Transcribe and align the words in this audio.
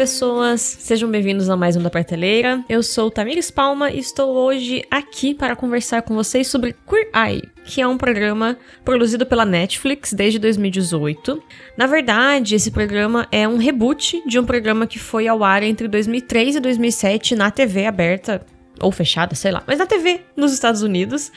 pessoas, 0.00 0.62
sejam 0.62 1.10
bem-vindos 1.10 1.50
a 1.50 1.56
mais 1.58 1.76
um 1.76 1.82
da 1.82 1.90
Prateleira. 1.90 2.64
Eu 2.70 2.82
sou 2.82 3.10
Tamires 3.10 3.50
Palma 3.50 3.90
e 3.90 3.98
estou 3.98 4.34
hoje 4.34 4.82
aqui 4.90 5.34
para 5.34 5.54
conversar 5.54 6.00
com 6.00 6.14
vocês 6.14 6.48
sobre 6.48 6.74
Queer 6.88 7.10
Eye, 7.14 7.42
que 7.66 7.82
é 7.82 7.86
um 7.86 7.98
programa 7.98 8.56
produzido 8.82 9.26
pela 9.26 9.44
Netflix 9.44 10.14
desde 10.14 10.38
2018. 10.38 11.42
Na 11.76 11.86
verdade, 11.86 12.54
esse 12.54 12.70
programa 12.70 13.28
é 13.30 13.46
um 13.46 13.58
reboot 13.58 14.22
de 14.26 14.38
um 14.38 14.46
programa 14.46 14.86
que 14.86 14.98
foi 14.98 15.28
ao 15.28 15.44
ar 15.44 15.62
entre 15.62 15.86
2003 15.86 16.56
e 16.56 16.60
2007 16.60 17.36
na 17.36 17.50
TV 17.50 17.84
aberta 17.84 18.40
ou 18.80 18.90
fechada, 18.90 19.34
sei 19.34 19.50
lá, 19.50 19.62
mas 19.66 19.78
na 19.78 19.86
TV 19.86 20.22
nos 20.36 20.52
Estados 20.52 20.82
Unidos, 20.82 21.30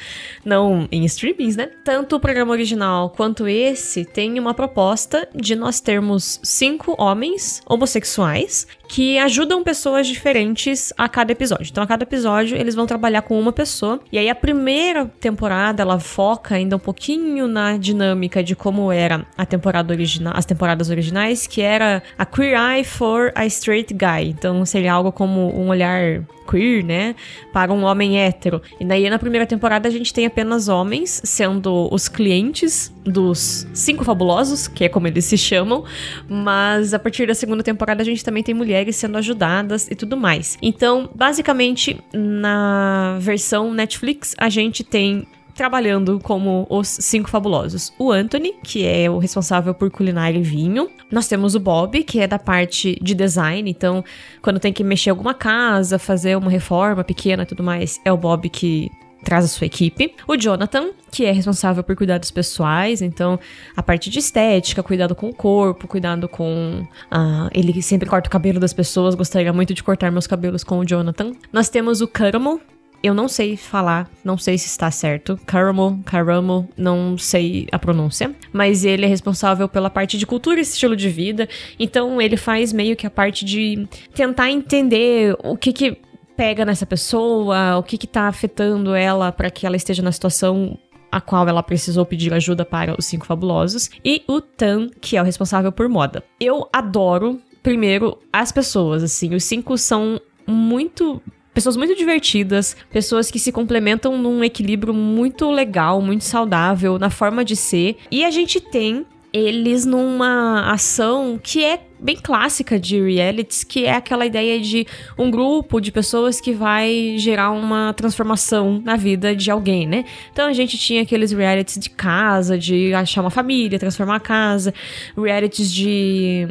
não 0.43 0.87
em 0.91 1.03
streamings, 1.05 1.55
né? 1.55 1.69
Tanto 1.83 2.15
o 2.15 2.19
programa 2.19 2.51
original 2.51 3.09
quanto 3.09 3.47
esse 3.47 4.05
tem 4.05 4.39
uma 4.39 4.53
proposta 4.53 5.27
de 5.35 5.55
nós 5.55 5.79
termos 5.79 6.39
cinco 6.43 6.95
homens 6.97 7.61
homossexuais 7.67 8.67
que 8.87 9.17
ajudam 9.17 9.63
pessoas 9.63 10.05
diferentes 10.05 10.93
a 10.95 11.09
cada 11.09 11.31
episódio. 11.31 11.67
Então, 11.71 11.83
a 11.83 11.87
cada 11.87 12.03
episódio, 12.03 12.55
eles 12.55 12.75
vão 12.75 12.85
trabalhar 12.85 13.23
com 13.23 13.39
uma 13.39 13.51
pessoa. 13.51 13.99
E 14.11 14.19
aí, 14.19 14.29
a 14.29 14.35
primeira 14.35 15.05
temporada, 15.19 15.81
ela 15.81 15.99
foca 15.99 16.53
ainda 16.53 16.75
um 16.75 16.79
pouquinho 16.79 17.47
na 17.47 17.75
dinâmica 17.75 18.43
de 18.43 18.55
como 18.55 18.91
era 18.91 19.25
a 19.35 19.47
temporada 19.47 19.91
original, 19.91 20.33
as 20.35 20.45
temporadas 20.45 20.91
originais, 20.91 21.47
que 21.47 21.59
era 21.59 22.03
a 22.17 22.23
Queer 22.23 22.55
Eye 22.55 22.83
for 22.83 23.31
a 23.33 23.47
Straight 23.47 23.91
Guy. 23.93 24.29
Então, 24.29 24.63
seria 24.63 24.93
algo 24.93 25.11
como 25.11 25.59
um 25.59 25.69
olhar 25.69 26.23
queer, 26.43 26.83
né, 26.83 27.15
para 27.51 27.71
um 27.73 27.83
homem 27.83 28.19
hétero. 28.19 28.61
E 28.79 28.85
daí 28.85 29.09
na 29.09 29.19
primeira 29.19 29.45
temporada 29.45 29.87
a 29.87 29.91
gente 29.91 30.13
tem 30.13 30.25
apenas 30.25 30.67
homens 30.67 31.21
sendo 31.23 31.87
os 31.91 32.07
clientes 32.07 32.93
dos 33.03 33.67
cinco 33.73 34.03
fabulosos, 34.03 34.67
que 34.67 34.85
é 34.85 34.89
como 34.89 35.07
eles 35.07 35.25
se 35.25 35.37
chamam, 35.37 35.83
mas 36.27 36.93
a 36.93 36.99
partir 36.99 37.27
da 37.27 37.35
segunda 37.35 37.63
temporada 37.63 38.01
a 38.01 38.05
gente 38.05 38.23
também 38.23 38.43
tem 38.43 38.55
mulheres 38.55 38.95
sendo 38.95 39.17
ajudadas 39.17 39.89
e 39.89 39.95
tudo 39.95 40.15
mais. 40.15 40.57
Então, 40.61 41.09
basicamente, 41.13 41.99
na 42.13 43.17
versão 43.19 43.73
Netflix, 43.73 44.35
a 44.37 44.49
gente 44.49 44.83
tem 44.83 45.27
trabalhando 45.55 46.19
como 46.19 46.65
os 46.69 46.87
cinco 46.87 47.29
fabulosos. 47.29 47.93
O 47.97 48.11
Anthony, 48.11 48.53
que 48.63 48.85
é 48.85 49.09
o 49.09 49.17
responsável 49.17 49.73
por 49.73 49.89
culinária 49.91 50.37
e 50.37 50.43
vinho. 50.43 50.89
Nós 51.11 51.27
temos 51.27 51.55
o 51.55 51.59
Bob, 51.59 52.03
que 52.03 52.19
é 52.19 52.27
da 52.27 52.39
parte 52.39 52.97
de 53.01 53.13
design, 53.13 53.69
então 53.69 54.03
quando 54.41 54.59
tem 54.59 54.73
que 54.73 54.83
mexer 54.83 55.09
alguma 55.09 55.33
casa, 55.33 55.99
fazer 55.99 56.35
uma 56.37 56.49
reforma 56.49 57.03
pequena 57.03 57.43
e 57.43 57.45
tudo 57.45 57.63
mais, 57.63 57.99
é 58.03 58.11
o 58.11 58.17
Bob 58.17 58.49
que 58.49 58.89
traz 59.23 59.45
a 59.45 59.47
sua 59.47 59.65
equipe. 59.65 60.13
O 60.27 60.35
Jonathan, 60.35 60.89
que 61.09 61.25
é 61.25 61.31
responsável 61.31 61.83
por 61.83 61.95
cuidados 61.95 62.29
pessoais, 62.29 63.01
então 63.01 63.39
a 63.75 63.81
parte 63.81 64.09
de 64.09 64.19
estética, 64.19 64.83
cuidado 64.83 65.15
com 65.15 65.29
o 65.29 65.33
corpo, 65.33 65.87
cuidado 65.87 66.27
com. 66.27 66.85
Uh, 67.11 67.49
ele 67.53 67.81
sempre 67.81 68.07
corta 68.07 68.27
o 68.27 68.31
cabelo 68.31 68.59
das 68.59 68.73
pessoas, 68.73 69.15
gostaria 69.15 69.53
muito 69.53 69.73
de 69.73 69.81
cortar 69.81 70.11
meus 70.11 70.27
cabelos 70.27 70.63
com 70.63 70.79
o 70.79 70.85
Jonathan. 70.85 71.31
Nós 71.51 71.69
temos 71.69 72.01
o 72.01 72.07
Caramel, 72.07 72.59
eu 73.03 73.13
não 73.13 73.27
sei 73.27 73.57
falar, 73.57 74.09
não 74.23 74.37
sei 74.37 74.57
se 74.57 74.67
está 74.67 74.89
certo. 74.89 75.37
Caramel, 75.45 75.99
Caramel, 76.05 76.65
não 76.77 77.17
sei 77.17 77.67
a 77.69 77.77
pronúncia. 77.77 78.33
Mas 78.53 78.85
ele 78.85 79.03
é 79.03 79.07
responsável 79.07 79.67
pela 79.67 79.89
parte 79.89 80.17
de 80.17 80.25
cultura 80.25 80.59
e 80.59 80.61
estilo 80.61 80.95
de 80.95 81.09
vida. 81.09 81.49
Então 81.77 82.21
ele 82.21 82.37
faz 82.37 82.71
meio 82.71 82.95
que 82.95 83.05
a 83.05 83.09
parte 83.09 83.43
de 83.43 83.85
tentar 84.15 84.49
entender 84.49 85.35
o 85.43 85.57
que 85.57 85.73
que 85.73 85.97
pega 86.37 86.63
nessa 86.63 86.85
pessoa, 86.85 87.77
o 87.77 87.83
que 87.83 87.97
que 87.97 88.07
tá 88.07 88.29
afetando 88.29 88.95
ela 88.95 89.33
para 89.33 89.51
que 89.51 89.67
ela 89.67 89.75
esteja 89.75 90.01
na 90.01 90.11
situação 90.11 90.77
a 91.11 91.21
qual 91.21 91.47
ela 91.47 91.61
precisou 91.61 92.05
pedir 92.07 92.33
ajuda 92.33 92.65
para 92.65 92.95
os 92.97 93.05
cinco 93.05 93.27
fabulosos, 93.27 93.87
e 94.03 94.23
o 94.27 94.41
Tan, 94.41 94.89
que 94.99 95.15
é 95.15 95.21
o 95.21 95.25
responsável 95.25 95.71
por 95.71 95.87
moda. 95.87 96.23
Eu 96.39 96.67
adoro, 96.73 97.39
primeiro, 97.61 98.17
as 98.31 98.51
pessoas, 98.51 99.03
assim, 99.03 99.35
os 99.35 99.43
cinco 99.43 99.77
são 99.77 100.19
muito 100.47 101.21
pessoas 101.53 101.77
muito 101.77 101.95
divertidas, 101.95 102.75
pessoas 102.91 103.29
que 103.29 103.39
se 103.39 103.51
complementam 103.51 104.17
num 104.17 104.43
equilíbrio 104.43 104.93
muito 104.93 105.49
legal, 105.51 106.01
muito 106.01 106.23
saudável 106.23 106.97
na 106.97 107.09
forma 107.09 107.45
de 107.45 107.55
ser. 107.55 107.97
E 108.11 108.25
a 108.25 108.31
gente 108.31 108.59
tem 108.59 109.05
eles 109.33 109.83
numa 109.83 110.71
ação 110.71 111.39
que 111.41 111.63
é 111.63 111.79
bem 111.99 112.15
clássica 112.15 112.79
de 112.79 113.01
realities, 113.01 113.63
que 113.63 113.85
é 113.85 113.93
aquela 113.93 114.27
ideia 114.27 114.59
de 114.59 114.85
um 115.17 115.31
grupo 115.31 115.79
de 115.79 115.91
pessoas 115.91 116.39
que 116.39 116.51
vai 116.51 117.15
gerar 117.17 117.49
uma 117.49 117.93
transformação 117.93 118.79
na 118.85 118.95
vida 118.95 119.35
de 119.35 119.49
alguém, 119.49 119.87
né? 119.87 120.05
Então 120.31 120.47
a 120.47 120.53
gente 120.53 120.77
tinha 120.77 121.01
aqueles 121.01 121.31
realities 121.31 121.79
de 121.79 121.89
casa, 121.89 122.59
de 122.59 122.93
achar 122.93 123.21
uma 123.21 123.31
família, 123.31 123.79
transformar 123.79 124.17
a 124.17 124.19
casa, 124.19 124.71
realities 125.17 125.73
de 125.73 126.45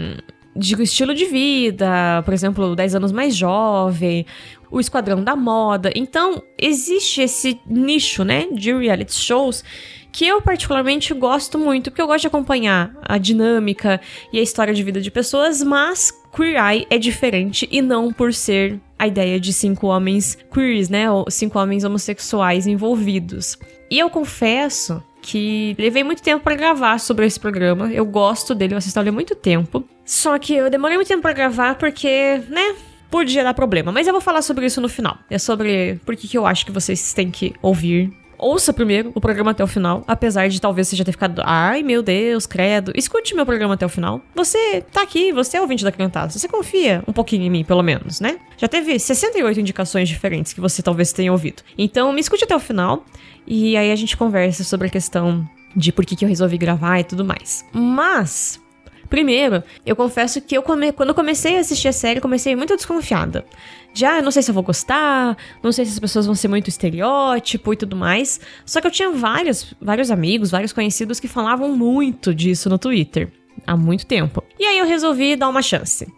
de 0.54 0.80
estilo 0.82 1.14
de 1.14 1.24
vida, 1.24 2.22
por 2.24 2.34
exemplo, 2.34 2.76
10 2.76 2.94
anos 2.94 3.12
mais 3.12 3.34
jovem, 3.34 4.26
o 4.70 4.80
Esquadrão 4.80 5.22
da 5.22 5.34
Moda. 5.34 5.90
Então, 5.94 6.42
existe 6.58 7.22
esse 7.22 7.60
nicho, 7.66 8.24
né, 8.24 8.48
de 8.52 8.72
reality 8.72 9.14
shows 9.14 9.64
que 10.12 10.26
eu 10.26 10.42
particularmente 10.42 11.14
gosto 11.14 11.58
muito, 11.58 11.90
porque 11.90 12.02
eu 12.02 12.06
gosto 12.06 12.20
de 12.20 12.26
acompanhar 12.26 12.94
a 13.02 13.16
dinâmica 13.16 13.98
e 14.30 14.38
a 14.38 14.42
história 14.42 14.74
de 14.74 14.82
vida 14.82 15.00
de 15.00 15.10
pessoas, 15.10 15.62
mas 15.62 16.12
Queer 16.36 16.62
Eye 16.62 16.86
é 16.90 16.98
diferente 16.98 17.66
e 17.72 17.80
não 17.80 18.12
por 18.12 18.34
ser 18.34 18.78
a 18.98 19.06
ideia 19.06 19.40
de 19.40 19.52
cinco 19.52 19.86
homens 19.86 20.36
queers, 20.52 20.90
né, 20.90 21.10
ou 21.10 21.24
cinco 21.30 21.58
homens 21.58 21.82
homossexuais 21.82 22.66
envolvidos. 22.66 23.58
E 23.90 23.98
eu 23.98 24.10
confesso 24.10 25.02
que 25.22 25.74
levei 25.78 26.02
muito 26.02 26.22
tempo 26.22 26.42
para 26.42 26.56
gravar 26.56 26.98
sobre 26.98 27.24
esse 27.24 27.38
programa. 27.38 27.90
Eu 27.92 28.04
gosto 28.04 28.54
dele, 28.54 28.74
eu 28.74 28.78
assisto 28.78 28.98
ele 28.98 29.08
há 29.08 29.12
muito 29.12 29.34
tempo. 29.34 29.88
Só 30.04 30.38
que 30.38 30.54
eu 30.54 30.68
demorei 30.68 30.96
muito 30.96 31.08
tempo 31.08 31.22
para 31.22 31.32
gravar 31.32 31.76
porque, 31.76 32.42
né, 32.48 32.74
podia 33.08 33.44
dar 33.44 33.54
problema. 33.54 33.92
Mas 33.92 34.06
eu 34.06 34.12
vou 34.12 34.20
falar 34.20 34.42
sobre 34.42 34.66
isso 34.66 34.80
no 34.80 34.88
final. 34.88 35.16
É 35.30 35.38
sobre 35.38 36.00
por 36.04 36.16
que 36.16 36.36
eu 36.36 36.44
acho 36.44 36.66
que 36.66 36.72
vocês 36.72 37.14
têm 37.14 37.30
que 37.30 37.54
ouvir 37.62 38.12
ouça 38.42 38.72
primeiro 38.72 39.12
o 39.14 39.20
programa 39.20 39.52
até 39.52 39.62
o 39.62 39.66
final, 39.66 40.02
apesar 40.06 40.48
de 40.48 40.60
talvez 40.60 40.88
você 40.88 40.96
já 40.96 41.04
ter 41.04 41.12
ficado, 41.12 41.40
ai 41.44 41.82
meu 41.82 42.02
Deus, 42.02 42.44
credo. 42.44 42.92
Escute 42.94 43.34
meu 43.34 43.46
programa 43.46 43.74
até 43.74 43.86
o 43.86 43.88
final. 43.88 44.20
Você 44.34 44.82
tá 44.92 45.02
aqui, 45.02 45.32
você 45.32 45.56
é 45.56 45.60
ouvinte 45.60 45.84
da 45.84 45.92
Cantada. 45.92 46.30
Você 46.30 46.48
confia 46.48 47.02
um 47.06 47.12
pouquinho 47.12 47.44
em 47.44 47.50
mim, 47.50 47.64
pelo 47.64 47.82
menos, 47.82 48.20
né? 48.20 48.38
Já 48.56 48.68
teve 48.68 48.98
68 48.98 49.60
indicações 49.60 50.08
diferentes 50.08 50.52
que 50.52 50.60
você 50.60 50.82
talvez 50.82 51.12
tenha 51.12 51.30
ouvido. 51.30 51.62
Então, 51.78 52.12
me 52.12 52.20
escute 52.20 52.44
até 52.44 52.56
o 52.56 52.60
final 52.60 53.04
e 53.46 53.76
aí 53.76 53.90
a 53.90 53.96
gente 53.96 54.16
conversa 54.16 54.64
sobre 54.64 54.88
a 54.88 54.90
questão 54.90 55.48
de 55.74 55.92
por 55.92 56.04
que, 56.04 56.16
que 56.16 56.24
eu 56.24 56.28
resolvi 56.28 56.58
gravar 56.58 57.00
e 57.00 57.04
tudo 57.04 57.24
mais. 57.24 57.64
Mas, 57.72 58.60
Primeiro, 59.12 59.62
eu 59.84 59.94
confesso 59.94 60.40
que 60.40 60.56
eu 60.56 60.62
come... 60.62 60.90
quando 60.90 61.12
comecei 61.12 61.58
a 61.58 61.60
assistir 61.60 61.86
a 61.86 61.92
série, 61.92 62.18
comecei 62.18 62.56
muito 62.56 62.74
desconfiada. 62.74 63.44
Já 63.92 64.22
não 64.22 64.30
sei 64.30 64.42
se 64.42 64.50
eu 64.50 64.54
vou 64.54 64.62
gostar, 64.62 65.36
não 65.62 65.70
sei 65.70 65.84
se 65.84 65.92
as 65.92 65.98
pessoas 65.98 66.24
vão 66.24 66.34
ser 66.34 66.48
muito 66.48 66.68
estereótipo 66.68 67.74
e 67.74 67.76
tudo 67.76 67.94
mais. 67.94 68.40
Só 68.64 68.80
que 68.80 68.86
eu 68.86 68.90
tinha 68.90 69.10
vários, 69.10 69.74
vários 69.78 70.10
amigos, 70.10 70.50
vários 70.50 70.72
conhecidos 70.72 71.20
que 71.20 71.28
falavam 71.28 71.76
muito 71.76 72.34
disso 72.34 72.70
no 72.70 72.78
Twitter 72.78 73.30
há 73.66 73.76
muito 73.76 74.06
tempo. 74.06 74.42
E 74.58 74.64
aí 74.64 74.78
eu 74.78 74.86
resolvi 74.86 75.36
dar 75.36 75.50
uma 75.50 75.60
chance. 75.60 76.10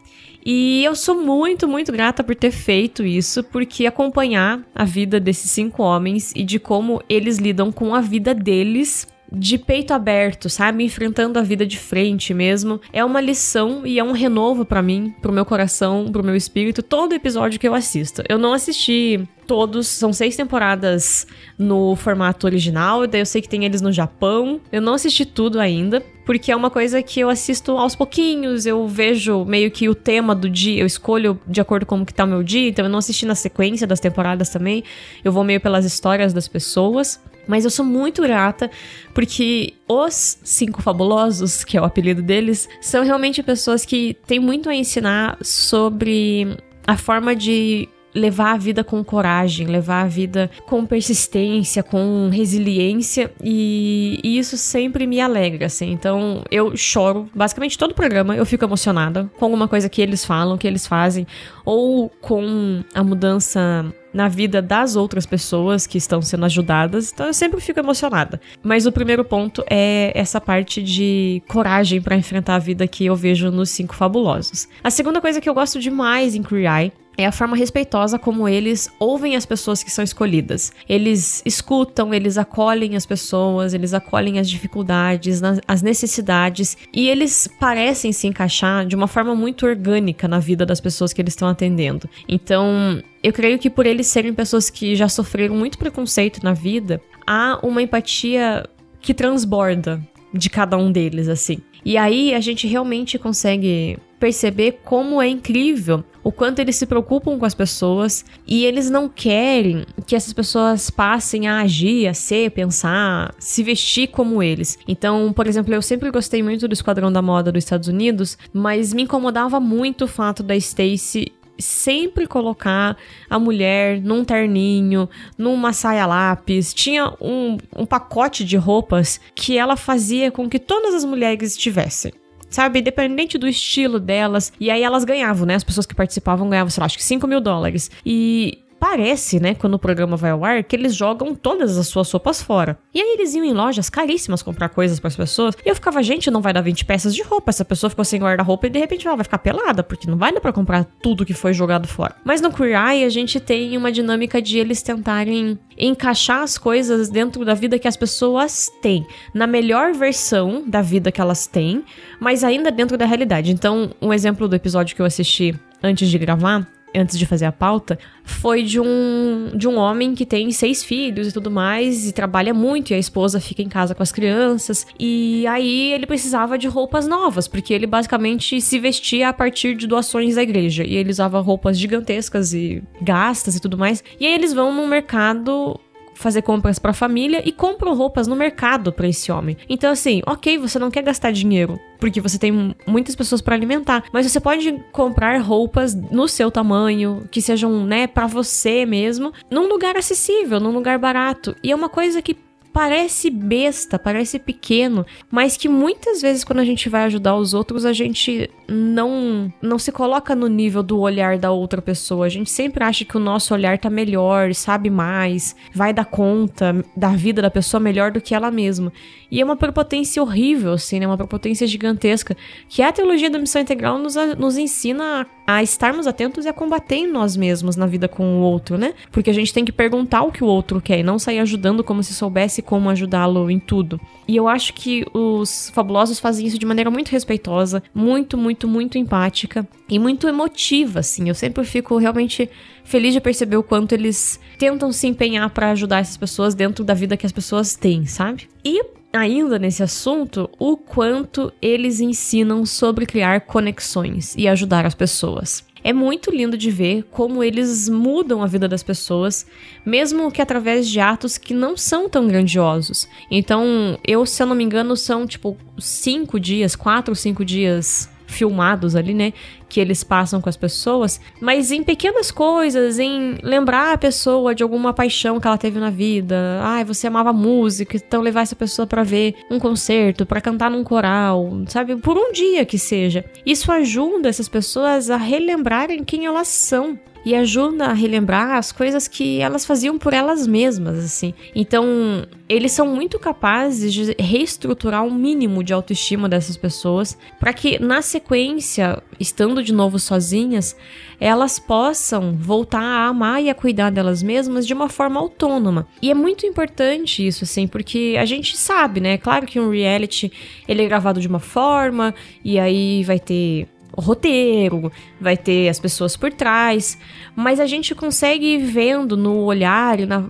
E 0.46 0.84
eu 0.84 0.94
sou 0.94 1.20
muito, 1.20 1.66
muito 1.66 1.90
grata 1.90 2.22
por 2.22 2.36
ter 2.36 2.52
feito 2.52 3.04
isso, 3.04 3.42
porque 3.42 3.86
acompanhar 3.86 4.60
a 4.72 4.84
vida 4.84 5.18
desses 5.18 5.50
cinco 5.50 5.82
homens 5.82 6.32
e 6.36 6.44
de 6.44 6.60
como 6.60 7.02
eles 7.08 7.38
lidam 7.38 7.72
com 7.72 7.92
a 7.92 8.00
vida 8.00 8.32
deles 8.32 9.08
de 9.36 9.58
peito 9.58 9.92
aberto, 9.92 10.48
sabe? 10.48 10.84
Enfrentando 10.84 11.38
a 11.38 11.42
vida 11.42 11.66
de 11.66 11.78
frente 11.78 12.32
mesmo. 12.32 12.80
É 12.92 13.04
uma 13.04 13.20
lição 13.20 13.86
e 13.86 13.98
é 13.98 14.04
um 14.04 14.12
renovo 14.12 14.64
para 14.64 14.82
mim, 14.82 15.14
pro 15.20 15.32
meu 15.32 15.44
coração, 15.44 16.10
pro 16.10 16.24
meu 16.24 16.36
espírito, 16.36 16.82
todo 16.82 17.14
episódio 17.14 17.58
que 17.58 17.66
eu 17.66 17.74
assisto. 17.74 18.22
Eu 18.28 18.38
não 18.38 18.52
assisti 18.52 19.26
todos, 19.44 19.86
são 19.86 20.12
seis 20.12 20.36
temporadas 20.36 21.26
no 21.58 21.96
formato 21.96 22.46
original, 22.46 23.06
daí 23.06 23.20
eu 23.20 23.26
sei 23.26 23.40
que 23.40 23.48
tem 23.48 23.64
eles 23.64 23.80
no 23.80 23.92
Japão. 23.92 24.60
Eu 24.70 24.82
não 24.82 24.94
assisti 24.94 25.24
tudo 25.24 25.58
ainda, 25.58 26.02
porque 26.26 26.52
é 26.52 26.56
uma 26.56 26.70
coisa 26.70 27.02
que 27.02 27.20
eu 27.20 27.30
assisto 27.30 27.72
aos 27.72 27.94
pouquinhos, 27.94 28.66
eu 28.66 28.86
vejo 28.86 29.44
meio 29.44 29.70
que 29.70 29.88
o 29.88 29.94
tema 29.94 30.34
do 30.34 30.50
dia, 30.50 30.82
eu 30.82 30.86
escolho 30.86 31.40
de 31.46 31.60
acordo 31.60 31.86
com 31.86 31.94
como 31.94 32.04
que 32.04 32.12
tá 32.12 32.24
o 32.24 32.26
meu 32.26 32.42
dia, 32.42 32.68
então 32.68 32.84
eu 32.84 32.90
não 32.90 32.98
assisti 32.98 33.24
na 33.24 33.36
sequência 33.36 33.86
das 33.86 34.00
temporadas 34.00 34.48
também. 34.48 34.82
Eu 35.22 35.30
vou 35.30 35.44
meio 35.44 35.60
pelas 35.60 35.84
histórias 35.84 36.32
das 36.32 36.48
pessoas. 36.48 37.20
Mas 37.46 37.64
eu 37.64 37.70
sou 37.70 37.84
muito 37.84 38.22
grata 38.22 38.70
porque 39.12 39.74
os 39.86 40.38
Cinco 40.42 40.80
Fabulosos, 40.80 41.62
que 41.62 41.76
é 41.76 41.80
o 41.80 41.84
apelido 41.84 42.22
deles, 42.22 42.66
são 42.80 43.04
realmente 43.04 43.42
pessoas 43.42 43.84
que 43.84 44.16
têm 44.26 44.40
muito 44.40 44.68
a 44.70 44.74
ensinar 44.74 45.36
sobre 45.42 46.56
a 46.86 46.96
forma 46.96 47.36
de 47.36 47.86
levar 48.14 48.52
a 48.52 48.56
vida 48.56 48.84
com 48.84 49.02
coragem, 49.02 49.66
levar 49.66 50.02
a 50.02 50.06
vida 50.06 50.50
com 50.66 50.86
persistência, 50.86 51.82
com 51.82 52.28
resiliência 52.32 53.32
e, 53.42 54.20
e, 54.22 54.38
isso 54.38 54.56
sempre 54.56 55.06
me 55.06 55.20
alegra, 55.20 55.66
assim. 55.66 55.90
Então 55.90 56.42
eu 56.50 56.76
choro 56.76 57.28
basicamente 57.34 57.76
todo 57.76 57.94
programa, 57.94 58.36
eu 58.36 58.46
fico 58.46 58.64
emocionada 58.64 59.30
com 59.38 59.44
alguma 59.44 59.66
coisa 59.66 59.88
que 59.88 60.00
eles 60.00 60.24
falam, 60.24 60.56
que 60.56 60.66
eles 60.66 60.86
fazem, 60.86 61.26
ou 61.64 62.08
com 62.20 62.82
a 62.94 63.02
mudança 63.02 63.92
na 64.12 64.28
vida 64.28 64.62
das 64.62 64.94
outras 64.94 65.26
pessoas 65.26 65.88
que 65.88 65.98
estão 65.98 66.22
sendo 66.22 66.44
ajudadas. 66.44 67.10
Então 67.12 67.26
eu 67.26 67.34
sempre 67.34 67.60
fico 67.60 67.80
emocionada. 67.80 68.40
Mas 68.62 68.86
o 68.86 68.92
primeiro 68.92 69.24
ponto 69.24 69.64
é 69.68 70.12
essa 70.14 70.40
parte 70.40 70.80
de 70.80 71.42
coragem 71.48 72.00
para 72.00 72.16
enfrentar 72.16 72.54
a 72.54 72.60
vida 72.60 72.86
que 72.86 73.04
eu 73.06 73.16
vejo 73.16 73.50
nos 73.50 73.70
Cinco 73.70 73.94
Fabulosos. 73.94 74.68
A 74.84 74.90
segunda 74.90 75.20
coisa 75.20 75.40
que 75.40 75.48
eu 75.48 75.54
gosto 75.54 75.80
demais 75.80 76.36
em 76.36 76.44
Eye 76.52 76.92
é 77.16 77.26
a 77.26 77.32
forma 77.32 77.56
respeitosa 77.56 78.18
como 78.18 78.48
eles 78.48 78.90
ouvem 78.98 79.36
as 79.36 79.46
pessoas 79.46 79.82
que 79.82 79.90
são 79.90 80.02
escolhidas. 80.04 80.72
Eles 80.88 81.42
escutam, 81.44 82.12
eles 82.12 82.38
acolhem 82.38 82.96
as 82.96 83.06
pessoas, 83.06 83.74
eles 83.74 83.94
acolhem 83.94 84.38
as 84.38 84.48
dificuldades, 84.48 85.40
as 85.66 85.82
necessidades 85.82 86.76
e 86.92 87.08
eles 87.08 87.48
parecem 87.58 88.12
se 88.12 88.26
encaixar 88.26 88.86
de 88.86 88.96
uma 88.96 89.06
forma 89.06 89.34
muito 89.34 89.66
orgânica 89.66 90.26
na 90.26 90.38
vida 90.38 90.66
das 90.66 90.80
pessoas 90.80 91.12
que 91.12 91.20
eles 91.20 91.32
estão 91.32 91.48
atendendo. 91.48 92.08
Então, 92.28 93.02
eu 93.22 93.32
creio 93.32 93.58
que 93.58 93.70
por 93.70 93.86
eles 93.86 94.06
serem 94.06 94.34
pessoas 94.34 94.68
que 94.68 94.94
já 94.94 95.08
sofreram 95.08 95.54
muito 95.54 95.78
preconceito 95.78 96.42
na 96.42 96.52
vida, 96.52 97.00
há 97.26 97.58
uma 97.62 97.82
empatia 97.82 98.68
que 99.00 99.14
transborda 99.14 100.00
de 100.32 100.50
cada 100.50 100.76
um 100.76 100.90
deles, 100.90 101.28
assim. 101.28 101.58
E 101.84 101.96
aí 101.96 102.34
a 102.34 102.40
gente 102.40 102.66
realmente 102.66 103.18
consegue 103.18 103.98
perceber 104.24 104.80
como 104.82 105.20
é 105.20 105.28
incrível 105.28 106.02
o 106.22 106.32
quanto 106.32 106.58
eles 106.58 106.76
se 106.76 106.86
preocupam 106.86 107.38
com 107.38 107.44
as 107.44 107.52
pessoas 107.52 108.24
e 108.46 108.64
eles 108.64 108.88
não 108.88 109.06
querem 109.06 109.84
que 110.06 110.16
essas 110.16 110.32
pessoas 110.32 110.88
passem 110.88 111.46
a 111.46 111.60
agir, 111.60 112.08
a 112.08 112.14
ser, 112.14 112.50
pensar, 112.52 113.34
se 113.38 113.62
vestir 113.62 114.08
como 114.08 114.42
eles. 114.42 114.78
Então, 114.88 115.30
por 115.30 115.46
exemplo, 115.46 115.74
eu 115.74 115.82
sempre 115.82 116.10
gostei 116.10 116.42
muito 116.42 116.66
do 116.66 116.72
Esquadrão 116.72 117.12
da 117.12 117.20
Moda 117.20 117.52
dos 117.52 117.62
Estados 117.62 117.86
Unidos, 117.86 118.38
mas 118.50 118.94
me 118.94 119.02
incomodava 119.02 119.60
muito 119.60 120.06
o 120.06 120.08
fato 120.08 120.42
da 120.42 120.56
Stacy 120.56 121.30
sempre 121.58 122.26
colocar 122.26 122.96
a 123.28 123.38
mulher 123.38 124.00
num 124.00 124.24
terninho, 124.24 125.06
numa 125.36 125.74
saia 125.74 126.06
lápis. 126.06 126.72
Tinha 126.72 127.12
um, 127.20 127.58
um 127.76 127.84
pacote 127.84 128.42
de 128.42 128.56
roupas 128.56 129.20
que 129.34 129.58
ela 129.58 129.76
fazia 129.76 130.30
com 130.30 130.48
que 130.48 130.58
todas 130.58 130.94
as 130.94 131.04
mulheres 131.04 131.58
tivessem 131.58 132.10
sabe? 132.54 132.78
Independente 132.78 133.36
do 133.36 133.48
estilo 133.48 133.98
delas. 133.98 134.52
E 134.60 134.70
aí 134.70 134.82
elas 134.82 135.04
ganhavam, 135.04 135.44
né? 135.44 135.56
As 135.56 135.64
pessoas 135.64 135.84
que 135.84 135.94
participavam 135.94 136.48
ganhavam, 136.48 136.70
sei 136.70 136.80
lá, 136.80 136.86
acho 136.86 136.96
que 136.96 137.04
5 137.04 137.26
mil 137.26 137.40
dólares. 137.40 137.90
E 138.06 138.58
parece, 138.84 139.40
né, 139.40 139.54
quando 139.54 139.74
o 139.74 139.78
programa 139.78 140.14
vai 140.14 140.30
ao 140.30 140.44
ar, 140.44 140.62
que 140.62 140.76
eles 140.76 140.94
jogam 140.94 141.34
todas 141.34 141.78
as 141.78 141.86
suas 141.86 142.06
sopas 142.06 142.42
fora. 142.42 142.78
E 142.92 143.00
aí 143.00 143.14
eles 143.14 143.34
iam 143.34 143.42
em 143.42 143.54
lojas 143.54 143.88
caríssimas 143.88 144.42
comprar 144.42 144.68
coisas 144.68 145.00
para 145.00 145.08
as 145.08 145.16
pessoas. 145.16 145.56
E 145.64 145.70
eu 145.70 145.74
ficava, 145.74 146.02
gente, 146.02 146.30
não 146.30 146.42
vai 146.42 146.52
dar 146.52 146.60
20 146.60 146.84
peças 146.84 147.14
de 147.14 147.22
roupa. 147.22 147.48
Essa 147.48 147.64
pessoa 147.64 147.88
ficou 147.88 148.04
sem 148.04 148.20
guarda-roupa 148.20 148.66
e 148.66 148.70
de 148.70 148.78
repente 148.78 149.06
ela 149.06 149.16
vai 149.16 149.24
ficar 149.24 149.38
pelada, 149.38 149.82
porque 149.82 150.06
não 150.06 150.18
vai 150.18 150.34
dar 150.34 150.40
para 150.42 150.52
comprar 150.52 150.84
tudo 151.02 151.24
que 151.24 151.32
foi 151.32 151.54
jogado 151.54 151.88
fora. 151.88 152.14
Mas 152.22 152.42
no 152.42 152.52
Queer 152.52 152.78
Eye 152.78 153.04
a 153.04 153.08
gente 153.08 153.40
tem 153.40 153.74
uma 153.74 153.90
dinâmica 153.90 154.42
de 154.42 154.58
eles 154.58 154.82
tentarem 154.82 155.58
encaixar 155.78 156.42
as 156.42 156.58
coisas 156.58 157.08
dentro 157.08 157.42
da 157.42 157.54
vida 157.54 157.78
que 157.78 157.88
as 157.88 157.96
pessoas 157.96 158.70
têm, 158.82 159.06
na 159.32 159.46
melhor 159.46 159.94
versão 159.94 160.62
da 160.66 160.82
vida 160.82 161.10
que 161.10 161.22
elas 161.22 161.46
têm, 161.46 161.82
mas 162.20 162.44
ainda 162.44 162.70
dentro 162.70 162.98
da 162.98 163.06
realidade. 163.06 163.50
Então, 163.50 163.92
um 163.98 164.12
exemplo 164.12 164.46
do 164.46 164.54
episódio 164.54 164.94
que 164.94 165.00
eu 165.00 165.06
assisti 165.06 165.58
antes 165.82 166.10
de 166.10 166.18
gravar 166.18 166.68
antes 166.94 167.18
de 167.18 167.26
fazer 167.26 167.46
a 167.46 167.52
pauta, 167.52 167.98
foi 168.24 168.62
de 168.62 168.80
um, 168.80 169.50
de 169.54 169.68
um 169.68 169.76
homem 169.76 170.14
que 170.14 170.24
tem 170.24 170.50
seis 170.50 170.82
filhos 170.82 171.28
e 171.28 171.32
tudo 171.32 171.50
mais, 171.50 172.08
e 172.08 172.12
trabalha 172.12 172.54
muito, 172.54 172.90
e 172.90 172.94
a 172.94 172.98
esposa 172.98 173.40
fica 173.40 173.62
em 173.62 173.68
casa 173.68 173.94
com 173.94 174.02
as 174.02 174.12
crianças. 174.12 174.86
E 174.98 175.46
aí 175.46 175.92
ele 175.92 176.06
precisava 176.06 176.56
de 176.56 176.68
roupas 176.68 177.06
novas, 177.06 177.46
porque 177.46 177.74
ele 177.74 177.86
basicamente 177.86 178.60
se 178.60 178.78
vestia 178.78 179.28
a 179.28 179.32
partir 179.32 179.74
de 179.76 179.86
doações 179.86 180.36
da 180.36 180.42
igreja. 180.42 180.84
E 180.84 180.96
ele 180.96 181.10
usava 181.10 181.40
roupas 181.40 181.78
gigantescas 181.78 182.54
e 182.54 182.82
gastas 183.00 183.56
e 183.56 183.60
tudo 183.60 183.76
mais. 183.76 184.02
E 184.18 184.26
aí 184.26 184.34
eles 184.34 184.52
vão 184.52 184.74
no 184.74 184.86
mercado 184.86 185.78
fazer 186.14 186.42
compras 186.42 186.78
para 186.78 186.90
a 186.90 186.94
família 186.94 187.42
e 187.44 187.52
compram 187.52 187.94
roupas 187.94 188.26
no 188.26 188.36
mercado 188.36 188.92
para 188.92 189.08
esse 189.08 189.30
homem. 189.30 189.56
Então 189.68 189.90
assim, 189.90 190.22
OK, 190.26 190.58
você 190.58 190.78
não 190.78 190.90
quer 190.90 191.02
gastar 191.02 191.32
dinheiro 191.32 191.78
porque 192.04 192.20
você 192.20 192.38
tem 192.38 192.74
muitas 192.86 193.16
pessoas 193.16 193.40
para 193.40 193.54
alimentar, 193.54 194.04
mas 194.12 194.30
você 194.30 194.38
pode 194.38 194.78
comprar 194.92 195.40
roupas 195.40 195.94
no 195.94 196.28
seu 196.28 196.50
tamanho, 196.50 197.26
que 197.30 197.40
sejam, 197.40 197.86
né, 197.86 198.06
para 198.06 198.26
você 198.26 198.84
mesmo, 198.84 199.32
num 199.50 199.66
lugar 199.66 199.96
acessível, 199.96 200.60
num 200.60 200.70
lugar 200.70 200.98
barato. 200.98 201.56
E 201.62 201.72
é 201.72 201.74
uma 201.74 201.88
coisa 201.88 202.20
que 202.20 202.36
parece 202.74 203.30
besta, 203.30 204.00
parece 204.00 204.36
pequeno, 204.36 205.06
mas 205.30 205.56
que 205.56 205.68
muitas 205.68 206.20
vezes 206.20 206.42
quando 206.42 206.58
a 206.58 206.64
gente 206.64 206.88
vai 206.88 207.04
ajudar 207.04 207.36
os 207.36 207.54
outros, 207.54 207.84
a 207.84 207.92
gente 207.92 208.50
não 208.68 209.52
não 209.62 209.78
se 209.78 209.92
coloca 209.92 210.34
no 210.34 210.48
nível 210.48 210.82
do 210.82 210.98
olhar 210.98 211.38
da 211.38 211.52
outra 211.52 211.80
pessoa. 211.80 212.26
A 212.26 212.28
gente 212.28 212.50
sempre 212.50 212.82
acha 212.82 213.04
que 213.04 213.16
o 213.16 213.20
nosso 213.20 213.54
olhar 213.54 213.78
tá 213.78 213.88
melhor, 213.88 214.52
sabe 214.54 214.90
mais, 214.90 215.54
vai 215.72 215.92
dar 215.92 216.04
conta 216.04 216.84
da 216.96 217.10
vida 217.10 217.40
da 217.40 217.50
pessoa 217.50 217.80
melhor 217.80 218.10
do 218.10 218.20
que 218.20 218.34
ela 218.34 218.50
mesma. 218.50 218.92
E 219.30 219.40
é 219.40 219.44
uma 219.44 219.56
prepotência 219.56 220.20
horrível, 220.20 220.72
assim, 220.72 220.98
né? 220.98 221.06
Uma 221.06 221.16
prepotência 221.16 221.66
gigantesca. 221.66 222.36
Que 222.68 222.82
a 222.82 222.92
teologia 222.92 223.30
da 223.30 223.38
missão 223.38 223.62
integral 223.62 223.98
nos, 223.98 224.14
nos 224.36 224.56
ensina 224.56 225.26
a, 225.43 225.43
a 225.46 225.62
estarmos 225.62 226.06
atentos 226.06 226.44
e 226.44 226.48
a 226.48 226.52
combater 226.52 226.96
em 226.96 227.06
nós 227.06 227.36
mesmos 227.36 227.76
na 227.76 227.86
vida 227.86 228.08
com 228.08 228.38
o 228.38 228.40
outro, 228.40 228.78
né? 228.78 228.94
Porque 229.12 229.30
a 229.30 229.32
gente 229.32 229.52
tem 229.52 229.64
que 229.64 229.72
perguntar 229.72 230.22
o 230.22 230.32
que 230.32 230.42
o 230.42 230.46
outro 230.46 230.80
quer 230.80 231.00
e 231.00 231.02
não 231.02 231.18
sair 231.18 231.38
ajudando 231.38 231.84
como 231.84 232.02
se 232.02 232.14
soubesse 232.14 232.62
como 232.62 232.88
ajudá-lo 232.88 233.50
em 233.50 233.58
tudo. 233.58 234.00
E 234.26 234.34
eu 234.36 234.48
acho 234.48 234.72
que 234.72 235.04
os 235.12 235.70
fabulosos 235.70 236.18
fazem 236.18 236.46
isso 236.46 236.58
de 236.58 236.64
maneira 236.64 236.90
muito 236.90 237.10
respeitosa, 237.10 237.82
muito, 237.94 238.38
muito, 238.38 238.66
muito 238.66 238.96
empática 238.96 239.66
e 239.88 239.98
muito 239.98 240.26
emotiva, 240.26 241.00
assim. 241.00 241.28
Eu 241.28 241.34
sempre 241.34 241.62
fico 241.64 241.96
realmente 241.98 242.48
feliz 242.82 243.12
de 243.12 243.20
perceber 243.20 243.56
o 243.56 243.62
quanto 243.62 243.92
eles 243.92 244.40
tentam 244.58 244.90
se 244.92 245.06
empenhar 245.06 245.50
para 245.50 245.70
ajudar 245.72 245.98
essas 245.98 246.16
pessoas 246.16 246.54
dentro 246.54 246.82
da 246.82 246.94
vida 246.94 247.16
que 247.16 247.26
as 247.26 247.32
pessoas 247.32 247.76
têm, 247.76 248.06
sabe? 248.06 248.48
E 248.64 248.82
ainda 249.14 249.58
nesse 249.58 249.82
assunto, 249.82 250.50
o 250.58 250.76
quanto 250.76 251.52
eles 251.62 252.00
ensinam 252.00 252.66
sobre 252.66 253.06
criar 253.06 253.42
conexões 253.42 254.34
e 254.36 254.48
ajudar 254.48 254.84
as 254.84 254.94
pessoas. 254.94 255.64
É 255.82 255.92
muito 255.92 256.30
lindo 256.30 256.56
de 256.56 256.70
ver 256.70 257.04
como 257.10 257.44
eles 257.44 257.90
mudam 257.90 258.42
a 258.42 258.46
vida 258.46 258.66
das 258.66 258.82
pessoas, 258.82 259.46
mesmo 259.84 260.32
que 260.32 260.40
através 260.40 260.88
de 260.88 260.98
atos 260.98 261.36
que 261.36 261.52
não 261.52 261.76
são 261.76 262.08
tão 262.08 262.26
grandiosos. 262.26 263.06
Então, 263.30 263.98
eu, 264.02 264.24
se 264.24 264.42
eu 264.42 264.46
não 264.46 264.54
me 264.56 264.64
engano, 264.64 264.96
são 264.96 265.26
tipo 265.26 265.56
cinco 265.78 266.40
dias, 266.40 266.74
quatro 266.74 267.12
ou 267.12 267.16
cinco 267.16 267.44
dias 267.44 268.08
filmados 268.26 268.96
ali, 268.96 269.12
né? 269.12 269.34
Que 269.68 269.80
eles 269.80 270.04
passam 270.04 270.40
com 270.40 270.48
as 270.48 270.56
pessoas, 270.56 271.20
mas 271.40 271.72
em 271.72 271.82
pequenas 271.82 272.30
coisas, 272.30 272.98
em 272.98 273.38
lembrar 273.42 273.92
a 273.92 273.98
pessoa 273.98 274.54
de 274.54 274.62
alguma 274.62 274.92
paixão 274.92 275.40
que 275.40 275.46
ela 275.46 275.58
teve 275.58 275.78
na 275.78 275.90
vida. 275.90 276.60
Ai, 276.62 276.84
você 276.84 277.06
amava 277.06 277.32
música, 277.32 277.96
então 277.96 278.22
levar 278.22 278.42
essa 278.42 278.56
pessoa 278.56 278.86
para 278.86 279.02
ver 279.02 279.34
um 279.50 279.58
concerto, 279.58 280.26
para 280.26 280.40
cantar 280.40 280.70
num 280.70 280.84
coral, 280.84 281.50
sabe? 281.68 281.96
Por 281.96 282.16
um 282.16 282.32
dia 282.32 282.64
que 282.64 282.78
seja. 282.78 283.24
Isso 283.44 283.72
ajuda 283.72 284.28
essas 284.28 284.48
pessoas 284.48 285.10
a 285.10 285.16
relembrarem 285.16 286.04
quem 286.04 286.26
elas 286.26 286.48
são 286.48 286.98
e 287.24 287.34
ajuda 287.34 287.86
a 287.86 287.92
relembrar 287.92 288.56
as 288.56 288.70
coisas 288.70 289.08
que 289.08 289.40
elas 289.40 289.64
faziam 289.64 289.98
por 289.98 290.12
elas 290.12 290.46
mesmas, 290.46 290.98
assim. 290.98 291.32
Então, 291.54 292.26
eles 292.48 292.72
são 292.72 292.86
muito 292.86 293.18
capazes 293.18 293.92
de 293.92 294.14
reestruturar 294.18 295.02
um 295.02 295.14
mínimo 295.14 295.64
de 295.64 295.72
autoestima 295.72 296.28
dessas 296.28 296.56
pessoas 296.56 297.16
para 297.40 297.52
que 297.52 297.78
na 297.78 298.02
sequência, 298.02 299.02
estando 299.18 299.53
de 299.62 299.72
novo 299.72 299.98
sozinhas, 299.98 300.76
elas 301.20 301.58
possam 301.58 302.32
voltar 302.34 302.82
a 302.82 303.06
amar 303.06 303.42
e 303.42 303.50
a 303.50 303.54
cuidar 303.54 303.90
delas 303.90 304.22
mesmas 304.22 304.66
de 304.66 304.74
uma 304.74 304.88
forma 304.88 305.20
autônoma. 305.20 305.86
E 306.00 306.10
é 306.10 306.14
muito 306.14 306.46
importante 306.46 307.26
isso, 307.26 307.44
assim, 307.44 307.66
porque 307.66 308.16
a 308.18 308.24
gente 308.24 308.56
sabe, 308.56 309.00
né? 309.00 309.18
Claro 309.18 309.46
que 309.46 309.60
um 309.60 309.70
reality 309.70 310.32
ele 310.66 310.82
é 310.82 310.86
gravado 310.86 311.20
de 311.20 311.28
uma 311.28 311.40
forma 311.40 312.14
e 312.44 312.58
aí 312.58 313.02
vai 313.04 313.18
ter 313.18 313.68
o 313.96 314.00
roteiro, 314.00 314.90
vai 315.20 315.36
ter 315.36 315.68
as 315.68 315.78
pessoas 315.78 316.16
por 316.16 316.32
trás, 316.32 316.98
mas 317.36 317.60
a 317.60 317.66
gente 317.66 317.94
consegue 317.94 318.58
vendo 318.58 319.16
no 319.16 319.44
olhar 319.44 320.00
e 320.00 320.06
na, 320.06 320.28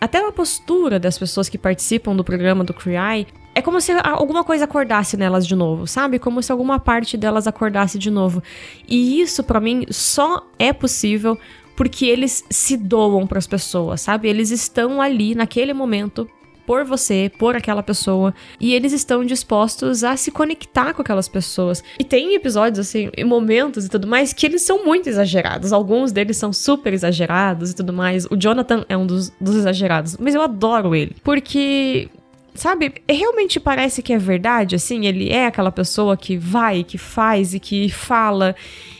até 0.00 0.20
na 0.20 0.32
postura 0.32 0.98
das 0.98 1.16
pessoas 1.16 1.48
que 1.48 1.56
participam 1.56 2.14
do 2.14 2.24
programa 2.24 2.64
do 2.64 2.74
Cry, 2.74 3.26
é 3.54 3.62
como 3.62 3.80
se 3.80 3.92
alguma 3.92 4.42
coisa 4.42 4.64
acordasse 4.64 5.16
nelas 5.16 5.46
de 5.46 5.54
novo, 5.54 5.86
sabe? 5.86 6.18
Como 6.18 6.42
se 6.42 6.50
alguma 6.50 6.78
parte 6.78 7.16
delas 7.16 7.46
acordasse 7.46 7.98
de 7.98 8.10
novo. 8.10 8.42
E 8.88 9.20
isso 9.20 9.44
para 9.44 9.60
mim 9.60 9.86
só 9.90 10.46
é 10.58 10.72
possível 10.72 11.38
porque 11.76 12.06
eles 12.06 12.44
se 12.50 12.76
doam 12.76 13.26
para 13.26 13.38
as 13.38 13.46
pessoas, 13.46 14.00
sabe? 14.00 14.28
Eles 14.28 14.50
estão 14.50 15.00
ali 15.00 15.34
naquele 15.34 15.72
momento 15.72 16.28
por 16.66 16.84
você, 16.84 17.30
por 17.38 17.54
aquela 17.54 17.82
pessoa, 17.82 18.34
e 18.58 18.72
eles 18.72 18.92
estão 18.92 19.24
dispostos 19.24 20.02
a 20.02 20.16
se 20.16 20.30
conectar 20.30 20.94
com 20.94 21.02
aquelas 21.02 21.28
pessoas. 21.28 21.84
E 21.98 22.04
tem 22.04 22.34
episódios, 22.34 22.78
assim, 22.78 23.10
momentos 23.24 23.84
e 23.84 23.88
tudo 23.88 24.06
mais, 24.06 24.32
que 24.32 24.46
eles 24.46 24.62
são 24.62 24.84
muito 24.84 25.08
exagerados. 25.08 25.72
Alguns 25.72 26.10
deles 26.10 26.36
são 26.36 26.52
super 26.52 26.94
exagerados 26.94 27.70
e 27.70 27.76
tudo 27.76 27.92
mais. 27.92 28.24
O 28.26 28.36
Jonathan 28.36 28.84
é 28.88 28.96
um 28.96 29.06
dos, 29.06 29.30
dos 29.40 29.56
exagerados, 29.56 30.16
mas 30.16 30.34
eu 30.34 30.40
adoro 30.40 30.94
ele, 30.94 31.14
porque 31.22 32.08
sabe, 32.54 32.94
realmente 33.08 33.58
parece 33.58 34.02
que 34.02 34.12
é 34.12 34.18
verdade, 34.18 34.76
assim, 34.76 35.06
ele 35.06 35.30
é 35.30 35.46
aquela 35.46 35.72
pessoa 35.72 36.16
que 36.16 36.36
vai, 36.36 36.84
que 36.84 36.96
faz 36.96 37.52
e 37.52 37.60
que 37.60 37.88
fala 37.88 38.54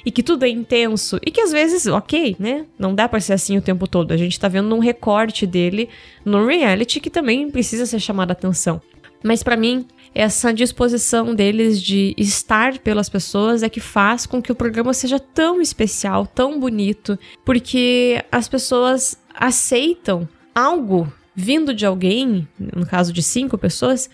e 0.04 0.10
que 0.10 0.22
tudo 0.22 0.44
é 0.44 0.48
intenso 0.48 1.18
e 1.24 1.30
que 1.30 1.40
às 1.40 1.52
vezes, 1.52 1.86
ok, 1.86 2.36
né? 2.38 2.66
Não 2.78 2.94
dá 2.94 3.08
pra 3.08 3.20
ser 3.20 3.32
assim 3.32 3.56
o 3.56 3.62
tempo 3.62 3.86
todo. 3.86 4.12
A 4.12 4.16
gente 4.16 4.38
tá 4.38 4.48
vendo 4.48 4.74
um 4.74 4.80
recorte 4.80 5.46
dele 5.46 5.88
no 6.24 6.46
reality 6.46 7.00
que 7.00 7.10
também 7.10 7.50
precisa 7.50 7.86
ser 7.86 8.00
chamado 8.00 8.30
a 8.30 8.32
atenção. 8.32 8.80
Mas 9.22 9.42
para 9.42 9.56
mim, 9.56 9.86
essa 10.14 10.52
disposição 10.52 11.34
deles 11.34 11.80
de 11.80 12.14
estar 12.18 12.78
pelas 12.78 13.08
pessoas 13.08 13.62
é 13.62 13.68
que 13.68 13.80
faz 13.80 14.26
com 14.26 14.42
que 14.42 14.52
o 14.52 14.54
programa 14.54 14.92
seja 14.92 15.18
tão 15.18 15.60
especial, 15.60 16.26
tão 16.26 16.60
bonito, 16.60 17.18
porque 17.44 18.22
as 18.30 18.46
pessoas 18.46 19.18
aceitam 19.34 20.28
algo 20.54 21.12
vindo 21.34 21.74
de 21.74 21.84
alguém, 21.84 22.46
no 22.58 22.86
caso 22.86 23.12
de 23.12 23.22
cinco 23.22 23.58
pessoas, 23.58 24.08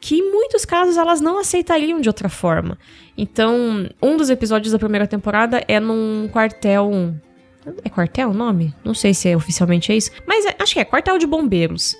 que 0.00 0.16
em 0.16 0.30
muitos 0.30 0.64
casos 0.64 0.96
elas 0.96 1.20
não 1.20 1.38
aceitariam 1.38 2.00
de 2.00 2.08
outra 2.08 2.28
forma. 2.28 2.78
Então, 3.16 3.88
um 4.02 4.16
dos 4.16 4.30
episódios 4.30 4.72
da 4.72 4.78
primeira 4.78 5.06
temporada 5.06 5.62
é 5.68 5.78
num 5.78 6.28
quartel. 6.32 7.14
É 7.84 7.88
quartel 7.90 8.30
o 8.30 8.34
nome? 8.34 8.74
Não 8.82 8.94
sei 8.94 9.12
se 9.12 9.28
é 9.28 9.36
oficialmente 9.36 9.92
é 9.92 9.96
isso, 9.96 10.10
mas 10.26 10.46
é, 10.46 10.56
acho 10.58 10.72
que 10.72 10.80
é 10.80 10.84
quartel 10.84 11.18
de 11.18 11.26
bombeiros. 11.26 11.94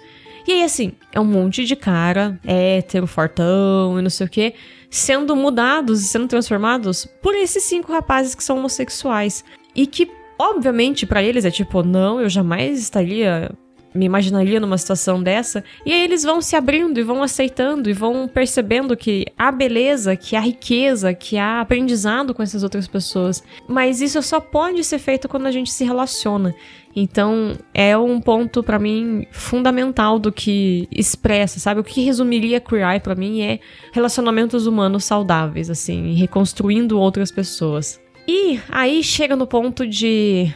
E 0.48 0.52
aí, 0.52 0.64
assim, 0.64 0.92
é 1.12 1.20
um 1.20 1.24
monte 1.24 1.66
de 1.66 1.76
cara 1.76 2.40
hétero, 2.46 3.06
fortão 3.06 3.98
e 3.98 4.02
não 4.02 4.08
sei 4.08 4.26
o 4.26 4.30
quê, 4.30 4.54
sendo 4.88 5.36
mudados 5.36 6.00
e 6.00 6.08
sendo 6.08 6.26
transformados 6.26 7.06
por 7.22 7.34
esses 7.34 7.64
cinco 7.64 7.92
rapazes 7.92 8.34
que 8.34 8.42
são 8.42 8.56
homossexuais. 8.56 9.44
E 9.76 9.86
que, 9.86 10.10
obviamente, 10.38 11.04
para 11.06 11.22
eles 11.22 11.44
é 11.44 11.50
tipo, 11.50 11.82
não, 11.82 12.20
eu 12.20 12.28
jamais 12.30 12.80
estaria 12.80 13.52
me 13.94 14.06
imaginaria 14.06 14.60
numa 14.60 14.78
situação 14.78 15.22
dessa. 15.22 15.64
E 15.84 15.92
aí 15.92 16.02
eles 16.02 16.22
vão 16.22 16.40
se 16.40 16.56
abrindo 16.56 16.98
e 16.98 17.02
vão 17.02 17.22
aceitando 17.22 17.90
e 17.90 17.92
vão 17.92 18.28
percebendo 18.28 18.96
que 18.96 19.26
há 19.36 19.50
beleza, 19.50 20.16
que 20.16 20.36
há 20.36 20.40
riqueza, 20.40 21.12
que 21.12 21.36
há 21.36 21.60
aprendizado 21.60 22.34
com 22.34 22.42
essas 22.42 22.62
outras 22.62 22.86
pessoas. 22.86 23.42
Mas 23.68 24.00
isso 24.00 24.22
só 24.22 24.40
pode 24.40 24.82
ser 24.84 24.98
feito 24.98 25.28
quando 25.28 25.46
a 25.46 25.50
gente 25.50 25.72
se 25.72 25.84
relaciona. 25.84 26.54
Então, 26.94 27.56
é 27.72 27.96
um 27.96 28.20
ponto 28.20 28.62
para 28.62 28.78
mim 28.78 29.24
fundamental 29.30 30.18
do 30.18 30.32
que 30.32 30.88
expressa, 30.90 31.60
sabe? 31.60 31.80
O 31.80 31.84
que 31.84 32.00
resumiria 32.00 32.60
Queer 32.60 32.88
Eye 32.88 33.00
para 33.00 33.14
mim 33.14 33.42
é 33.42 33.60
relacionamentos 33.92 34.66
humanos 34.66 35.04
saudáveis, 35.04 35.70
assim, 35.70 36.14
reconstruindo 36.14 36.98
outras 36.98 37.30
pessoas. 37.30 38.00
E 38.26 38.60
aí 38.68 39.02
chega 39.04 39.36
no 39.36 39.46
ponto 39.46 39.86
de 39.86 40.52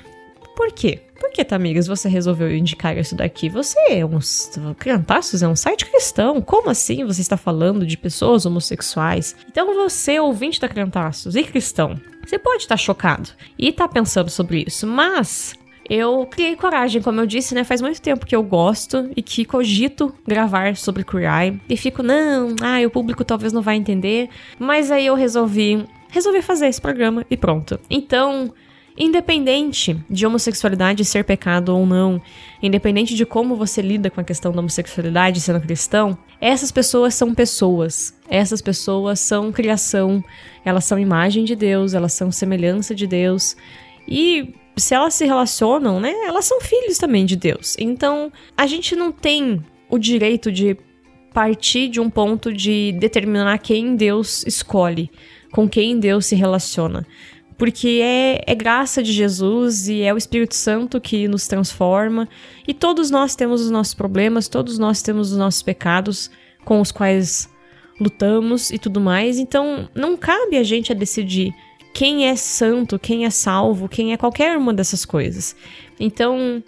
por 0.57 0.73
quê? 0.73 1.01
Por 1.25 1.31
que, 1.31 1.43
Tamires, 1.43 1.87
você 1.87 2.07
resolveu 2.07 2.55
indicar 2.55 2.99
isso 2.99 3.17
daqui? 3.17 3.49
Você 3.49 3.79
é 3.89 4.05
um. 4.05 4.19
Criantaços 4.79 5.43
é 5.43 5.49
um 5.49 5.57
site 5.57 5.87
cristão. 5.87 6.43
Como 6.43 6.69
assim 6.69 7.03
você 7.03 7.23
está 7.23 7.35
falando 7.35 7.87
de 7.87 7.97
pessoas 7.97 8.45
homossexuais? 8.45 9.35
Então 9.51 9.75
você, 9.75 10.21
ouvinte 10.21 10.61
da 10.61 10.69
Criantaços 10.69 11.35
e 11.35 11.43
cristão, 11.43 11.99
você 12.23 12.39
pode 12.39 12.65
estar 12.65 12.77
chocado 12.77 13.31
e 13.59 13.71
estar 13.71 13.89
pensando 13.89 14.29
sobre 14.29 14.65
isso, 14.67 14.87
mas 14.87 15.55
eu 15.89 16.27
criei 16.27 16.57
coragem, 16.57 17.01
como 17.01 17.23
eu 17.23 17.27
disse, 17.27 17.55
né? 17.55 17.65
Faz 17.65 17.81
muito 17.81 18.03
tempo 18.03 18.27
que 18.27 18.37
eu 18.37 18.43
gosto 18.43 19.11
e 19.17 19.23
que 19.23 19.47
cogito 19.47 20.15
gravar 20.29 20.77
sobre 20.77 21.05
Queer 21.05 21.33
Eye. 21.33 21.61
E 21.71 21.77
fico, 21.77 22.03
não, 22.03 22.55
ah, 22.61 22.87
o 22.87 22.91
público 22.91 23.25
talvez 23.25 23.51
não 23.51 23.63
vai 23.63 23.77
entender. 23.77 24.29
Mas 24.59 24.91
aí 24.91 25.07
eu 25.07 25.15
resolvi. 25.15 25.87
Resolvi 26.11 26.43
fazer 26.43 26.67
esse 26.67 26.81
programa 26.81 27.25
e 27.31 27.37
pronto. 27.37 27.81
Então, 27.89 28.53
Independente 28.97 29.99
de 30.09 30.25
homossexualidade 30.25 31.05
ser 31.05 31.25
pecado 31.25 31.77
ou 31.77 31.85
não, 31.85 32.23
independente 32.63 33.17
de 33.17 33.27
como 33.27 33.57
você 33.57 33.83
lida 33.83 34.09
com 34.09 34.21
a 34.21 34.25
questão 34.25 34.53
da 34.53 34.61
homossexualidade 34.61 35.41
sendo 35.41 35.61
cristão, 35.61 36.17
essas 36.41 36.71
pessoas 36.71 37.13
são 37.15 37.35
pessoas. 37.35 38.15
Essas 38.29 38.63
pessoas 38.63 39.19
são 39.19 39.51
criação, 39.51 40.23
elas 40.65 40.85
são 40.85 40.97
imagem 40.97 41.45
de 41.45 41.57
Deus, 41.57 41.93
elas 41.93 42.13
são 42.13 42.31
semelhança 42.31 42.95
de 42.95 43.05
Deus. 43.05 43.57
E 44.07 44.55
se 44.77 44.95
elas 44.95 45.15
se 45.15 45.25
relacionam, 45.25 45.99
né, 45.99 46.13
elas 46.25 46.45
são 46.45 46.61
filhos 46.61 46.97
também 46.97 47.27
de 47.27 47.35
Deus. 47.35 47.75
Então, 47.81 48.31
a 48.57 48.65
gente 48.65 48.95
não 48.95 49.11
tem 49.11 49.61
o 49.91 49.99
direito 49.99 50.53
de 50.53 50.77
partir 51.33 51.89
de 51.89 52.01
um 52.01 52.09
ponto 52.09 52.53
de 52.53 52.93
determinar 52.93 53.59
quem 53.59 53.97
Deus 53.97 54.47
escolhe, 54.47 55.11
com 55.51 55.69
quem 55.69 55.99
Deus 55.99 56.27
se 56.27 56.37
relaciona 56.37 57.05
porque 57.57 58.01
é, 58.03 58.43
é 58.47 58.55
graça 58.55 59.03
de 59.03 59.13
Jesus 59.13 59.89
e 59.89 60.03
é 60.03 60.13
o 60.13 60.17
Espírito 60.17 60.55
Santo 60.55 61.01
que 61.01 61.29
nos 61.29 61.47
transforma. 61.47 62.29
E 62.67 62.75
todos 62.75 63.11
nós 63.11 63.37
temos 63.37 63.61
os 63.61 63.71
nossos 63.71 63.95
problemas, 63.95 64.49
todos 64.49 64.79
nós 64.79 65.03
temos 65.03 65.31
os 65.33 65.39
nossos 65.39 65.63
pecados 65.63 66.31
com 66.65 66.81
os 66.81 66.91
quais 66.91 67.49
lutamos 68.01 68.71
e 68.71 68.79
tudo 68.79 69.01
mais. 69.01 69.39
Então, 69.39 69.89
não 69.95 70.17
cabe 70.17 70.57
a 70.57 70.63
gente 70.63 70.91
a 70.91 70.95
decidir 70.95 71.55
quem 71.93 72.27
é 72.27 72.35
santo, 72.35 72.99
quem 72.99 73.25
é 73.25 73.31
salvo, 73.31 73.89
quem 73.89 74.13
é 74.13 74.17
qualquer 74.17 74.57
uma 74.57 74.75
dessas 74.75 75.05
coisas. 75.05 75.55
Então, 75.99 76.63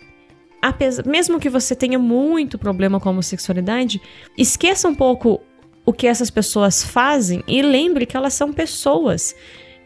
mesmo 1.04 1.40
que 1.40 1.50
você 1.50 1.74
tenha 1.74 1.98
muito 1.98 2.58
problema 2.58 3.00
com 3.00 3.08
a 3.08 3.12
homossexualidade, 3.12 4.00
esqueça 4.38 4.88
um 4.88 4.94
pouco 4.94 5.40
o 5.84 5.92
que 5.92 6.06
essas 6.06 6.30
pessoas 6.30 6.84
fazem 6.84 7.42
e 7.46 7.60
lembre 7.60 8.06
que 8.06 8.16
elas 8.16 8.34
são 8.34 8.52
pessoas 8.52 9.34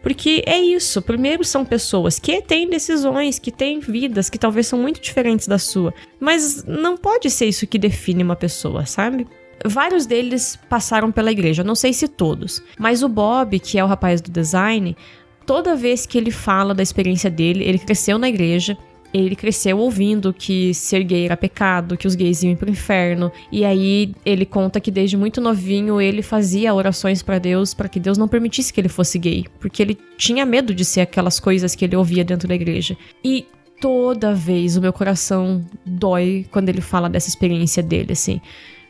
porque 0.03 0.43
é 0.47 0.59
isso. 0.59 1.03
Primeiro, 1.03 1.45
são 1.45 1.65
pessoas 1.65 2.19
que 2.19 2.41
têm 2.43 2.69
decisões, 2.69 3.39
que 3.39 3.51
têm 3.51 3.81
vidas 3.81 4.31
que 4.31 4.39
talvez 4.39 4.67
são 4.67 4.79
muito 4.79 5.01
diferentes 5.01 5.47
da 5.47 5.59
sua. 5.59 5.93
Mas 6.19 6.65
não 6.65 6.97
pode 6.97 7.31
ser 7.31 7.47
isso 7.47 7.67
que 7.67 7.79
define 7.79 8.23
uma 8.23 8.37
pessoa, 8.37 8.87
sabe? 8.87 9.27
Vários 9.65 10.07
deles 10.07 10.59
passaram 10.69 11.13
pela 11.13 11.31
igreja, 11.31 11.63
não 11.63 11.75
sei 11.75 11.93
se 11.93 12.09
todos. 12.09 12.63
Mas 12.79 13.03
o 13.03 13.09
Bob, 13.09 13.59
que 13.59 13.79
é 13.79 13.85
o 13.85 13.87
rapaz 13.87 14.21
do 14.21 14.31
design, 14.31 14.97
toda 15.45 15.77
vez 15.77 16.07
que 16.07 16.17
ele 16.17 16.31
fala 16.31 16.75
da 16.75 16.83
experiência 16.83 17.31
dele, 17.31 17.65
ele 17.65 17.79
cresceu 17.79 18.19
na 18.19 18.29
igreja, 18.29 18.79
ele 19.13 19.35
cresceu 19.35 19.79
ouvindo 19.79 20.33
que 20.33 20.73
ser 20.73 21.03
gay 21.03 21.25
era 21.25 21.37
pecado, 21.37 21.97
que 21.97 22.07
os 22.07 22.15
gays 22.15 22.43
iam 22.43 22.55
pro 22.55 22.71
inferno. 22.71 23.31
E 23.51 23.65
aí 23.65 24.15
ele 24.25 24.47
conta 24.47 24.81
que 24.81 24.91
desde 24.91 25.17
muito 25.17 25.41
novinho 25.41 26.01
ele 26.01 26.23
fazia 26.23 26.73
orações 26.75 27.23
para 27.23 27.39
Deus 27.39 27.75
para 27.75 27.89
que 27.89 28.01
Deus 28.01 28.17
não 28.17 28.29
permitisse 28.29 28.73
que 28.73 28.81
ele 28.81 28.89
fosse 28.89 29.19
gay, 29.19 29.47
porque 29.59 29.83
ele 29.83 29.99
tinha 30.17 30.47
medo 30.47 30.75
de 30.75 30.85
ser 30.85 31.01
aquelas 31.01 31.41
coisas 31.41 31.75
que 31.75 31.85
ele 31.85 31.97
ouvia 31.97 32.25
dentro 32.25 32.47
da 32.47 32.55
igreja. 32.55 32.97
E 33.25 33.47
toda 33.81 34.35
vez 34.35 34.77
o 34.77 34.81
meu 34.81 34.93
coração 34.93 35.65
dói 35.85 36.47
quando 36.51 36.69
ele 36.69 36.81
fala 36.81 37.09
dessa 37.09 37.29
experiência 37.29 37.83
dele, 37.83 38.13
assim. 38.13 38.41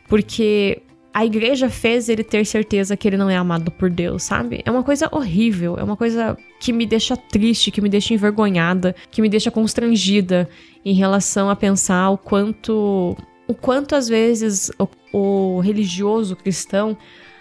Porque 0.07 0.81
a 1.13 1.25
igreja 1.25 1.69
fez 1.69 2.07
ele 2.07 2.23
ter 2.23 2.45
certeza 2.45 2.95
que 2.95 3.07
ele 3.07 3.17
não 3.17 3.29
é 3.29 3.35
amado 3.35 3.69
por 3.69 3.89
Deus, 3.89 4.23
sabe? 4.23 4.61
É 4.65 4.71
uma 4.71 4.83
coisa 4.83 5.09
horrível, 5.11 5.77
é 5.77 5.83
uma 5.83 5.97
coisa 5.97 6.37
que 6.59 6.71
me 6.71 6.85
deixa 6.85 7.17
triste, 7.17 7.71
que 7.71 7.81
me 7.81 7.89
deixa 7.89 8.13
envergonhada, 8.13 8.95
que 9.09 9.21
me 9.21 9.27
deixa 9.27 9.51
constrangida 9.51 10.47
em 10.85 10.93
relação 10.93 11.49
a 11.49 11.55
pensar 11.55 12.09
o 12.09 12.17
quanto 12.17 13.15
o 13.47 13.53
quanto 13.53 13.95
às 13.95 14.07
vezes 14.07 14.71
o, 14.79 14.87
o 15.11 15.59
religioso 15.59 16.37
cristão 16.37 16.97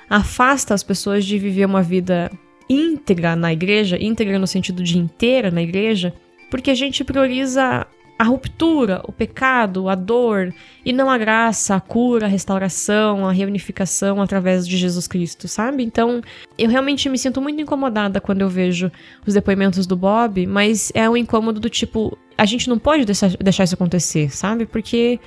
afasta 0.09 0.75
as 0.75 0.83
pessoas 0.83 1.25
de 1.25 1.39
viver 1.39 1.65
uma 1.65 1.83
vida 1.83 2.31
íntegra 2.69 3.37
na 3.37 3.53
igreja, 3.53 3.97
íntegra 4.00 4.39
no 4.39 4.47
sentido 4.47 4.83
de 4.83 4.99
inteira 4.99 5.53
na 5.53 5.62
igreja, 5.62 6.12
porque 6.50 6.71
a 6.71 6.75
gente 6.75 7.05
prioriza 7.05 7.87
a 8.21 8.23
ruptura, 8.23 9.00
o 9.05 9.12
pecado, 9.12 9.89
a 9.89 9.95
dor, 9.95 10.53
e 10.85 10.93
não 10.93 11.09
a 11.09 11.17
graça, 11.17 11.75
a 11.75 11.81
cura, 11.81 12.27
a 12.27 12.29
restauração, 12.29 13.27
a 13.27 13.33
reunificação 13.33 14.21
através 14.21 14.69
de 14.69 14.77
Jesus 14.77 15.09
Cristo, 15.09 15.49
sabe? 15.49 15.83
Então, 15.83 16.21
eu 16.59 16.69
realmente 16.69 17.09
me 17.09 17.17
sinto 17.17 17.41
muito 17.41 17.62
incomodada 17.62 18.21
quando 18.21 18.43
eu 18.43 18.49
vejo 18.50 18.93
os 19.27 19.33
depoimentos 19.33 19.87
do 19.87 19.97
Bob, 19.97 20.47
mas 20.47 20.93
é 20.95 21.09
um 21.09 21.17
incômodo 21.17 21.59
do 21.59 21.71
tipo, 21.71 22.15
a 22.37 22.45
gente 22.45 22.69
não 22.69 22.79
pode 22.79 23.07
deixar, 23.07 23.31
deixar 23.39 23.65
isso 23.65 23.75
acontecer, 23.75 24.31
sabe? 24.31 24.67
Porque 24.67 25.19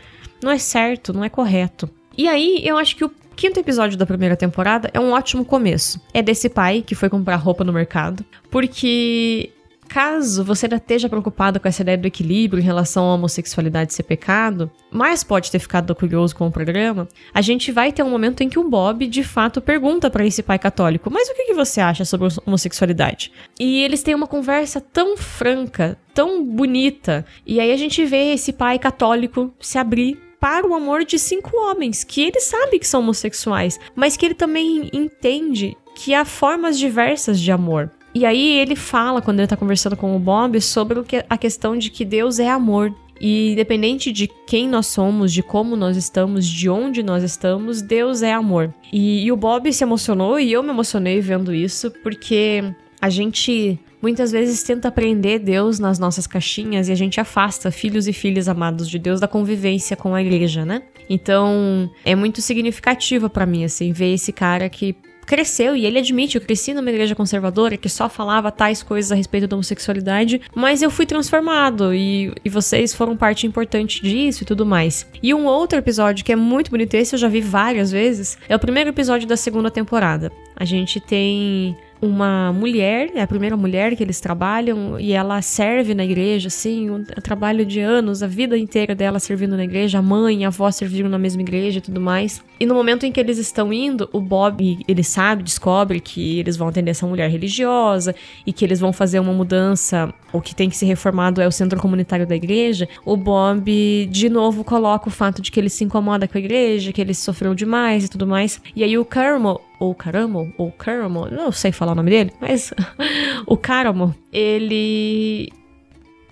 não 0.43 0.51
é 0.51 0.59
certo, 0.59 1.11
não 1.11 1.23
é 1.23 1.29
correto. 1.29 1.89
E 2.15 2.27
aí, 2.27 2.61
eu 2.63 2.77
acho 2.77 2.95
que 2.95 3.03
o 3.03 3.11
quinto 3.35 3.59
episódio 3.59 3.97
da 3.97 4.05
primeira 4.05 4.35
temporada 4.35 4.91
é 4.93 4.99
um 4.99 5.13
ótimo 5.13 5.43
começo. 5.43 5.99
É 6.13 6.21
desse 6.21 6.47
pai 6.47 6.83
que 6.85 6.93
foi 6.93 7.09
comprar 7.09 7.37
roupa 7.37 7.63
no 7.63 7.73
mercado, 7.73 8.23
porque 8.51 9.49
caso 9.93 10.43
você 10.43 10.65
ainda 10.65 10.77
esteja 10.77 11.07
preocupado 11.07 11.59
com 11.59 11.67
essa 11.67 11.83
ideia 11.83 11.99
do 11.99 12.07
equilíbrio 12.07 12.59
em 12.59 12.65
relação 12.65 13.05
à 13.05 13.13
homossexualidade 13.13 13.93
ser 13.93 14.01
pecado, 14.01 14.71
mas 14.89 15.23
pode 15.23 15.51
ter 15.51 15.59
ficado 15.59 15.93
curioso 15.93 16.35
com 16.35 16.47
o 16.47 16.51
programa, 16.51 17.07
a 17.31 17.41
gente 17.41 17.71
vai 17.71 17.91
ter 17.91 18.01
um 18.01 18.09
momento 18.09 18.41
em 18.41 18.49
que 18.49 18.57
o 18.57 18.67
Bob, 18.67 19.05
de 19.05 19.23
fato, 19.23 19.61
pergunta 19.61 20.09
para 20.09 20.25
esse 20.25 20.41
pai 20.41 20.57
católico: 20.57 21.11
Mas 21.11 21.29
o 21.29 21.35
que, 21.35 21.45
que 21.45 21.53
você 21.53 21.79
acha 21.79 22.05
sobre 22.05 22.27
homossexualidade? 22.43 23.31
E 23.59 23.83
eles 23.83 24.01
têm 24.01 24.15
uma 24.15 24.25
conversa 24.25 24.81
tão 24.81 25.15
franca, 25.15 25.95
tão 26.11 26.43
bonita, 26.43 27.23
e 27.45 27.59
aí 27.59 27.71
a 27.71 27.77
gente 27.77 28.03
vê 28.03 28.33
esse 28.33 28.51
pai 28.51 28.79
católico 28.79 29.53
se 29.59 29.77
abrir 29.77 30.17
para 30.39 30.67
o 30.67 30.73
amor 30.73 31.05
de 31.05 31.19
cinco 31.19 31.55
homens 31.55 32.03
que 32.03 32.23
ele 32.23 32.39
sabe 32.39 32.79
que 32.79 32.87
são 32.87 33.01
homossexuais, 33.01 33.79
mas 33.95 34.17
que 34.17 34.25
ele 34.25 34.33
também 34.33 34.89
entende 34.91 35.77
que 35.95 36.15
há 36.15 36.25
formas 36.25 36.79
diversas 36.79 37.39
de 37.39 37.51
amor. 37.51 37.91
E 38.13 38.25
aí 38.25 38.59
ele 38.59 38.75
fala, 38.75 39.21
quando 39.21 39.39
ele 39.39 39.47
tá 39.47 39.57
conversando 39.57 39.97
com 39.97 40.15
o 40.15 40.19
Bob, 40.19 40.59
sobre 40.61 40.99
a 41.29 41.37
questão 41.37 41.77
de 41.77 41.89
que 41.89 42.05
Deus 42.05 42.39
é 42.39 42.49
amor. 42.49 42.93
E 43.19 43.53
independente 43.53 44.11
de 44.11 44.27
quem 44.45 44.67
nós 44.67 44.87
somos, 44.87 45.31
de 45.31 45.41
como 45.41 45.75
nós 45.75 45.95
estamos, 45.95 46.45
de 46.45 46.69
onde 46.69 47.01
nós 47.01 47.23
estamos, 47.23 47.81
Deus 47.81 48.21
é 48.21 48.33
amor. 48.33 48.73
E, 48.91 49.23
e 49.23 49.31
o 49.31 49.37
Bob 49.37 49.71
se 49.71 49.83
emocionou 49.83 50.39
e 50.39 50.51
eu 50.51 50.61
me 50.61 50.69
emocionei 50.69 51.21
vendo 51.21 51.53
isso, 51.53 51.89
porque 52.03 52.63
a 53.01 53.09
gente 53.09 53.79
muitas 54.01 54.33
vezes 54.33 54.61
tenta 54.63 54.89
aprender 54.89 55.39
Deus 55.39 55.79
nas 55.79 55.97
nossas 55.97 56.27
caixinhas 56.27 56.89
e 56.89 56.91
a 56.91 56.95
gente 56.95 57.21
afasta 57.21 57.71
filhos 57.71 58.07
e 58.07 58.13
filhas 58.13 58.49
amados 58.49 58.89
de 58.89 58.99
Deus 58.99 59.21
da 59.21 59.27
convivência 59.29 59.95
com 59.95 60.13
a 60.13 60.21
igreja, 60.21 60.65
né? 60.65 60.83
Então, 61.09 61.89
é 62.03 62.13
muito 62.15 62.41
significativo 62.41 63.29
para 63.29 63.45
mim 63.45 63.63
assim 63.63 63.93
ver 63.93 64.13
esse 64.13 64.33
cara 64.33 64.67
que 64.67 64.95
cresceu 65.25 65.75
e 65.75 65.85
ele 65.85 65.99
admite, 65.99 66.35
eu 66.35 66.41
cresci 66.41 66.73
numa 66.73 66.89
igreja 66.89 67.15
conservadora 67.15 67.77
que 67.77 67.89
só 67.89 68.09
falava 68.09 68.51
tais 68.51 68.83
coisas 68.83 69.11
a 69.11 69.15
respeito 69.15 69.47
da 69.47 69.55
homossexualidade, 69.55 70.41
mas 70.55 70.81
eu 70.81 70.91
fui 70.91 71.05
transformado 71.05 71.93
e, 71.93 72.33
e 72.43 72.49
vocês 72.49 72.93
foram 72.93 73.15
parte 73.15 73.47
importante 73.47 74.01
disso 74.01 74.43
e 74.43 74.45
tudo 74.45 74.65
mais. 74.65 75.07
E 75.21 75.33
um 75.33 75.45
outro 75.45 75.77
episódio 75.77 76.23
que 76.23 76.31
é 76.31 76.35
muito 76.35 76.71
bonito, 76.71 76.93
esse 76.93 77.15
eu 77.15 77.19
já 77.19 77.27
vi 77.27 77.41
várias 77.41 77.91
vezes, 77.91 78.37
é 78.47 78.55
o 78.55 78.59
primeiro 78.59 78.89
episódio 78.89 79.27
da 79.27 79.37
segunda 79.37 79.69
temporada. 79.69 80.31
A 80.55 80.65
gente 80.65 80.99
tem 80.99 81.75
uma 82.03 82.51
mulher, 82.51 83.11
é 83.15 83.21
a 83.21 83.27
primeira 83.27 83.55
mulher 83.55 83.95
que 83.95 84.03
eles 84.03 84.19
trabalham, 84.19 84.99
e 84.99 85.13
ela 85.13 85.41
serve 85.41 85.95
na 85.95 86.03
igreja, 86.03 86.49
assim, 86.49 86.89
um 86.89 87.01
trabalho 87.03 87.65
de 87.65 87.79
anos, 87.79 88.21
a 88.21 88.27
vida 88.27 88.57
inteira 88.57 88.93
dela 88.93 89.19
servindo 89.19 89.55
na 89.55 89.63
igreja, 89.63 89.99
a 89.99 90.01
mãe 90.01 90.41
e 90.41 90.45
a 90.45 90.49
avó 90.49 90.69
serviram 90.69 91.09
na 91.09 91.17
mesma 91.17 91.41
igreja 91.41 91.77
e 91.77 91.81
tudo 91.81 92.01
mais. 92.01 92.43
E 92.59 92.65
no 92.65 92.75
momento 92.75 93.05
em 93.05 93.11
que 93.11 93.19
eles 93.21 93.37
estão 93.37 93.71
indo, 93.71 94.09
o 94.11 94.19
Bob, 94.19 94.79
ele 94.85 95.03
sabe, 95.03 95.43
descobre 95.43 96.01
que 96.01 96.39
eles 96.39 96.57
vão 96.57 96.67
atender 96.67 96.91
essa 96.91 97.07
mulher 97.07 97.29
religiosa 97.29 98.13
e 98.45 98.51
que 98.51 98.65
eles 98.65 98.81
vão 98.81 98.91
fazer 98.91 99.19
uma 99.19 99.33
mudança, 99.33 100.13
o 100.33 100.41
que 100.41 100.53
tem 100.53 100.69
que 100.69 100.75
ser 100.75 100.87
reformado 100.87 101.41
é 101.41 101.47
o 101.47 101.51
centro 101.51 101.79
comunitário 101.79 102.27
da 102.27 102.35
igreja. 102.35 102.87
O 103.05 103.15
Bob, 103.15 104.07
de 104.11 104.29
novo, 104.29 104.63
coloca 104.63 105.07
o 105.07 105.11
fato 105.11 105.41
de 105.41 105.51
que 105.51 105.59
ele 105.59 105.69
se 105.69 105.83
incomoda 105.85 106.27
com 106.27 106.37
a 106.37 106.41
igreja, 106.41 106.91
que 106.91 106.99
ele 106.99 107.13
sofreu 107.13 107.55
demais 107.55 108.05
e 108.05 108.09
tudo 108.09 108.27
mais. 108.27 108.59
E 108.75 108.83
aí 108.83 108.97
o 108.97 109.05
Carmel 109.05 109.61
ou 109.83 109.93
Caramo, 109.93 110.53
ou 110.57 110.71
Caramo, 110.71 111.27
não 111.29 111.51
sei 111.51 111.71
falar 111.71 111.91
o 111.91 111.95
nome 111.95 112.09
dele, 112.09 112.31
mas 112.39 112.73
o 113.45 113.57
Caramo, 113.57 114.15
ele 114.31 115.51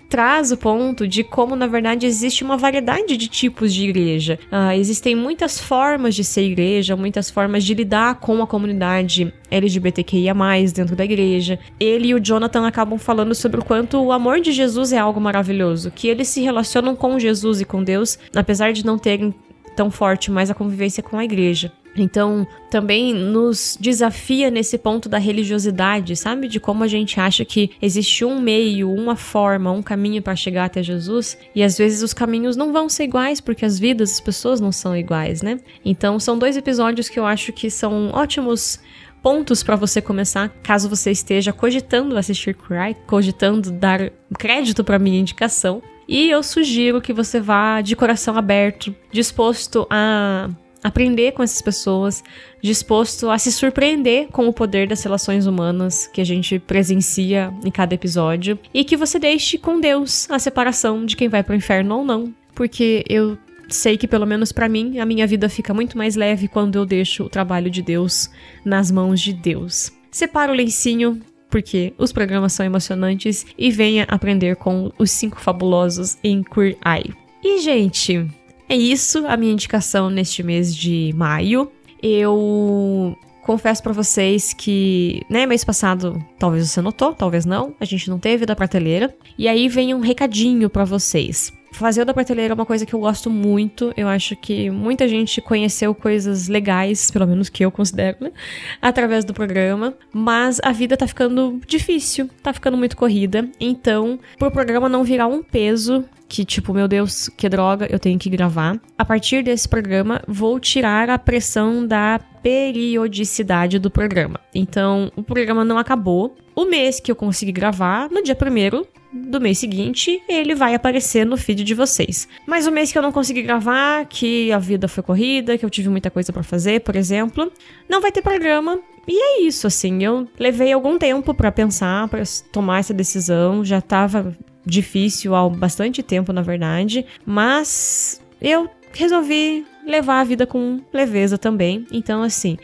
traz 0.08 0.52
o 0.52 0.58
ponto 0.58 1.08
de 1.08 1.24
como, 1.24 1.56
na 1.56 1.66
verdade, 1.66 2.04
existe 2.04 2.44
uma 2.44 2.58
variedade 2.58 3.16
de 3.16 3.28
tipos 3.28 3.72
de 3.72 3.88
igreja. 3.88 4.38
Uh, 4.52 4.72
existem 4.72 5.16
muitas 5.16 5.58
formas 5.58 6.14
de 6.14 6.22
ser 6.22 6.42
igreja, 6.42 6.94
muitas 6.94 7.30
formas 7.30 7.64
de 7.64 7.72
lidar 7.72 8.16
com 8.16 8.42
a 8.42 8.46
comunidade 8.46 9.32
LGBTQIA, 9.50 10.34
dentro 10.74 10.94
da 10.94 11.04
igreja. 11.04 11.58
Ele 11.80 12.08
e 12.08 12.14
o 12.14 12.20
Jonathan 12.20 12.66
acabam 12.66 12.98
falando 12.98 13.34
sobre 13.34 13.60
o 13.60 13.64
quanto 13.64 14.02
o 14.02 14.12
amor 14.12 14.40
de 14.40 14.52
Jesus 14.52 14.92
é 14.92 14.98
algo 14.98 15.18
maravilhoso, 15.18 15.90
que 15.90 16.08
eles 16.08 16.28
se 16.28 16.42
relacionam 16.42 16.94
com 16.94 17.18
Jesus 17.18 17.62
e 17.62 17.64
com 17.64 17.82
Deus, 17.82 18.18
apesar 18.34 18.74
de 18.74 18.84
não 18.84 18.98
terem 18.98 19.34
tão 19.74 19.90
forte 19.90 20.30
mais 20.30 20.50
a 20.50 20.54
convivência 20.54 21.02
com 21.02 21.18
a 21.18 21.24
igreja. 21.24 21.72
Então, 21.96 22.46
também 22.70 23.12
nos 23.12 23.76
desafia 23.80 24.50
nesse 24.50 24.78
ponto 24.78 25.08
da 25.08 25.18
religiosidade, 25.18 26.16
sabe? 26.16 26.48
De 26.48 26.58
como 26.58 26.84
a 26.84 26.88
gente 26.88 27.20
acha 27.20 27.44
que 27.44 27.70
existe 27.80 28.24
um 28.24 28.40
meio, 28.40 28.92
uma 28.92 29.16
forma, 29.16 29.70
um 29.70 29.82
caminho 29.82 30.22
para 30.22 30.34
chegar 30.34 30.64
até 30.64 30.82
Jesus, 30.82 31.36
e 31.54 31.62
às 31.62 31.76
vezes 31.76 32.02
os 32.02 32.14
caminhos 32.14 32.56
não 32.56 32.72
vão 32.72 32.88
ser 32.88 33.04
iguais 33.04 33.40
porque 33.40 33.64
as 33.64 33.78
vidas 33.78 34.10
das 34.10 34.20
pessoas 34.20 34.60
não 34.60 34.72
são 34.72 34.96
iguais, 34.96 35.42
né? 35.42 35.60
Então, 35.84 36.18
são 36.18 36.38
dois 36.38 36.56
episódios 36.56 37.08
que 37.08 37.18
eu 37.18 37.26
acho 37.26 37.52
que 37.52 37.70
são 37.70 38.10
ótimos 38.12 38.80
pontos 39.22 39.62
para 39.62 39.76
você 39.76 40.02
começar, 40.02 40.48
caso 40.62 40.88
você 40.88 41.10
esteja 41.12 41.52
cogitando 41.52 42.18
assistir 42.18 42.54
Cry, 42.54 42.96
cogitando 43.06 43.70
dar 43.70 44.10
crédito 44.36 44.82
para 44.82 44.98
minha 44.98 45.20
indicação. 45.20 45.80
E 46.08 46.28
eu 46.28 46.42
sugiro 46.42 47.00
que 47.00 47.12
você 47.12 47.40
vá 47.40 47.80
de 47.80 47.94
coração 47.94 48.36
aberto, 48.36 48.94
disposto 49.12 49.86
a 49.88 50.50
aprender 50.82 51.32
com 51.32 51.42
essas 51.42 51.62
pessoas, 51.62 52.22
disposto 52.60 53.30
a 53.30 53.38
se 53.38 53.52
surpreender 53.52 54.28
com 54.28 54.48
o 54.48 54.52
poder 54.52 54.88
das 54.88 55.02
relações 55.02 55.46
humanas 55.46 56.06
que 56.06 56.20
a 56.20 56.24
gente 56.24 56.58
presencia 56.58 57.52
em 57.64 57.70
cada 57.70 57.94
episódio 57.94 58.58
e 58.74 58.84
que 58.84 58.96
você 58.96 59.18
deixe 59.18 59.58
com 59.58 59.80
Deus 59.80 60.28
a 60.30 60.38
separação 60.38 61.04
de 61.04 61.16
quem 61.16 61.28
vai 61.28 61.42
para 61.42 61.52
o 61.52 61.56
inferno 61.56 61.98
ou 61.98 62.04
não, 62.04 62.34
porque 62.54 63.04
eu 63.08 63.38
sei 63.68 63.96
que 63.96 64.08
pelo 64.08 64.26
menos 64.26 64.52
para 64.52 64.68
mim 64.68 64.98
a 64.98 65.06
minha 65.06 65.26
vida 65.26 65.48
fica 65.48 65.72
muito 65.72 65.96
mais 65.96 66.16
leve 66.16 66.48
quando 66.48 66.76
eu 66.76 66.84
deixo 66.84 67.24
o 67.24 67.28
trabalho 67.28 67.70
de 67.70 67.82
Deus 67.82 68.30
nas 68.64 68.90
mãos 68.90 69.20
de 69.20 69.32
Deus. 69.32 69.92
Separa 70.10 70.52
o 70.52 70.54
lencinho, 70.54 71.20
porque 71.48 71.92
os 71.96 72.12
programas 72.12 72.52
são 72.52 72.66
emocionantes 72.66 73.46
e 73.56 73.70
venha 73.70 74.04
aprender 74.08 74.56
com 74.56 74.92
os 74.98 75.10
cinco 75.10 75.40
fabulosos 75.40 76.18
em 76.22 76.42
Queer 76.42 76.76
Eye. 76.84 77.14
E 77.42 77.60
gente, 77.60 78.26
é 78.72 78.76
isso 78.76 79.26
a 79.26 79.36
minha 79.36 79.52
indicação 79.52 80.08
neste 80.08 80.42
mês 80.42 80.74
de 80.74 81.12
maio. 81.14 81.70
Eu 82.02 83.14
confesso 83.44 83.82
para 83.82 83.92
vocês 83.92 84.54
que, 84.54 85.20
né, 85.28 85.44
mês 85.44 85.62
passado, 85.62 86.24
talvez 86.38 86.70
você 86.70 86.80
notou, 86.80 87.12
talvez 87.12 87.44
não, 87.44 87.74
a 87.78 87.84
gente 87.84 88.08
não 88.08 88.18
teve 88.18 88.46
da 88.46 88.56
prateleira. 88.56 89.14
E 89.36 89.46
aí 89.46 89.68
vem 89.68 89.92
um 89.92 90.00
recadinho 90.00 90.70
para 90.70 90.86
vocês. 90.86 91.52
Fazer 91.72 92.02
o 92.02 92.04
da 92.04 92.14
prateleira 92.14 92.52
é 92.52 92.54
uma 92.54 92.66
coisa 92.66 92.84
que 92.84 92.94
eu 92.94 93.00
gosto 93.00 93.30
muito. 93.30 93.92
Eu 93.96 94.06
acho 94.06 94.36
que 94.36 94.70
muita 94.70 95.08
gente 95.08 95.40
conheceu 95.40 95.94
coisas 95.94 96.46
legais, 96.46 97.10
pelo 97.10 97.26
menos 97.26 97.48
que 97.48 97.64
eu 97.64 97.70
considero, 97.70 98.18
né? 98.20 98.32
Através 98.80 99.24
do 99.24 99.32
programa. 99.32 99.94
Mas 100.12 100.60
a 100.62 100.70
vida 100.70 100.96
tá 100.96 101.06
ficando 101.06 101.60
difícil, 101.66 102.28
tá 102.42 102.52
ficando 102.52 102.76
muito 102.76 102.96
corrida. 102.96 103.48
Então, 103.58 104.20
pro 104.38 104.50
programa 104.50 104.88
não 104.88 105.02
virar 105.02 105.26
um 105.26 105.42
peso, 105.42 106.04
que 106.28 106.44
tipo, 106.44 106.72
meu 106.72 106.86
Deus, 106.86 107.28
que 107.28 107.48
droga, 107.48 107.86
eu 107.90 107.98
tenho 107.98 108.18
que 108.18 108.30
gravar. 108.30 108.78
A 108.96 109.04
partir 109.04 109.42
desse 109.42 109.68
programa, 109.68 110.22
vou 110.28 110.60
tirar 110.60 111.10
a 111.10 111.18
pressão 111.18 111.86
da 111.86 112.20
periodicidade 112.42 113.78
do 113.78 113.90
programa. 113.90 114.40
Então, 114.54 115.10
o 115.16 115.22
programa 115.22 115.64
não 115.64 115.78
acabou. 115.78 116.36
O 116.54 116.64
mês 116.64 117.00
que 117.00 117.10
eu 117.10 117.16
consegui 117.16 117.52
gravar, 117.52 118.10
no 118.10 118.22
dia 118.22 118.34
primeiro 118.34 118.86
do 119.12 119.40
mês 119.40 119.58
seguinte, 119.58 120.22
ele 120.28 120.54
vai 120.54 120.74
aparecer 120.74 121.26
no 121.26 121.36
feed 121.36 121.62
de 121.62 121.74
vocês. 121.74 122.26
Mas 122.46 122.66
o 122.66 122.72
mês 122.72 122.90
que 122.90 122.96
eu 122.96 123.02
não 123.02 123.12
consegui 123.12 123.42
gravar, 123.42 124.06
que 124.06 124.50
a 124.50 124.58
vida 124.58 124.88
foi 124.88 125.02
corrida, 125.02 125.58
que 125.58 125.64
eu 125.64 125.70
tive 125.70 125.88
muita 125.88 126.10
coisa 126.10 126.32
para 126.32 126.42
fazer, 126.42 126.80
por 126.80 126.96
exemplo, 126.96 127.52
não 127.88 128.00
vai 128.00 128.10
ter 128.10 128.22
programa. 128.22 128.78
E 129.06 129.20
é 129.20 129.42
isso, 129.42 129.66
assim, 129.66 130.02
eu 130.02 130.28
levei 130.38 130.72
algum 130.72 130.96
tempo 130.96 131.34
para 131.34 131.52
pensar, 131.52 132.08
para 132.08 132.22
tomar 132.52 132.78
essa 132.78 132.94
decisão, 132.94 133.64
já 133.64 133.80
tava 133.80 134.36
difícil 134.64 135.34
há 135.34 135.48
bastante 135.48 136.02
tempo, 136.02 136.32
na 136.32 136.40
verdade, 136.40 137.04
mas 137.26 138.22
eu 138.40 138.70
resolvi 138.92 139.66
levar 139.84 140.20
a 140.20 140.24
vida 140.24 140.46
com 140.46 140.80
leveza 140.92 141.36
também. 141.36 141.84
Então, 141.90 142.22
assim, 142.22 142.56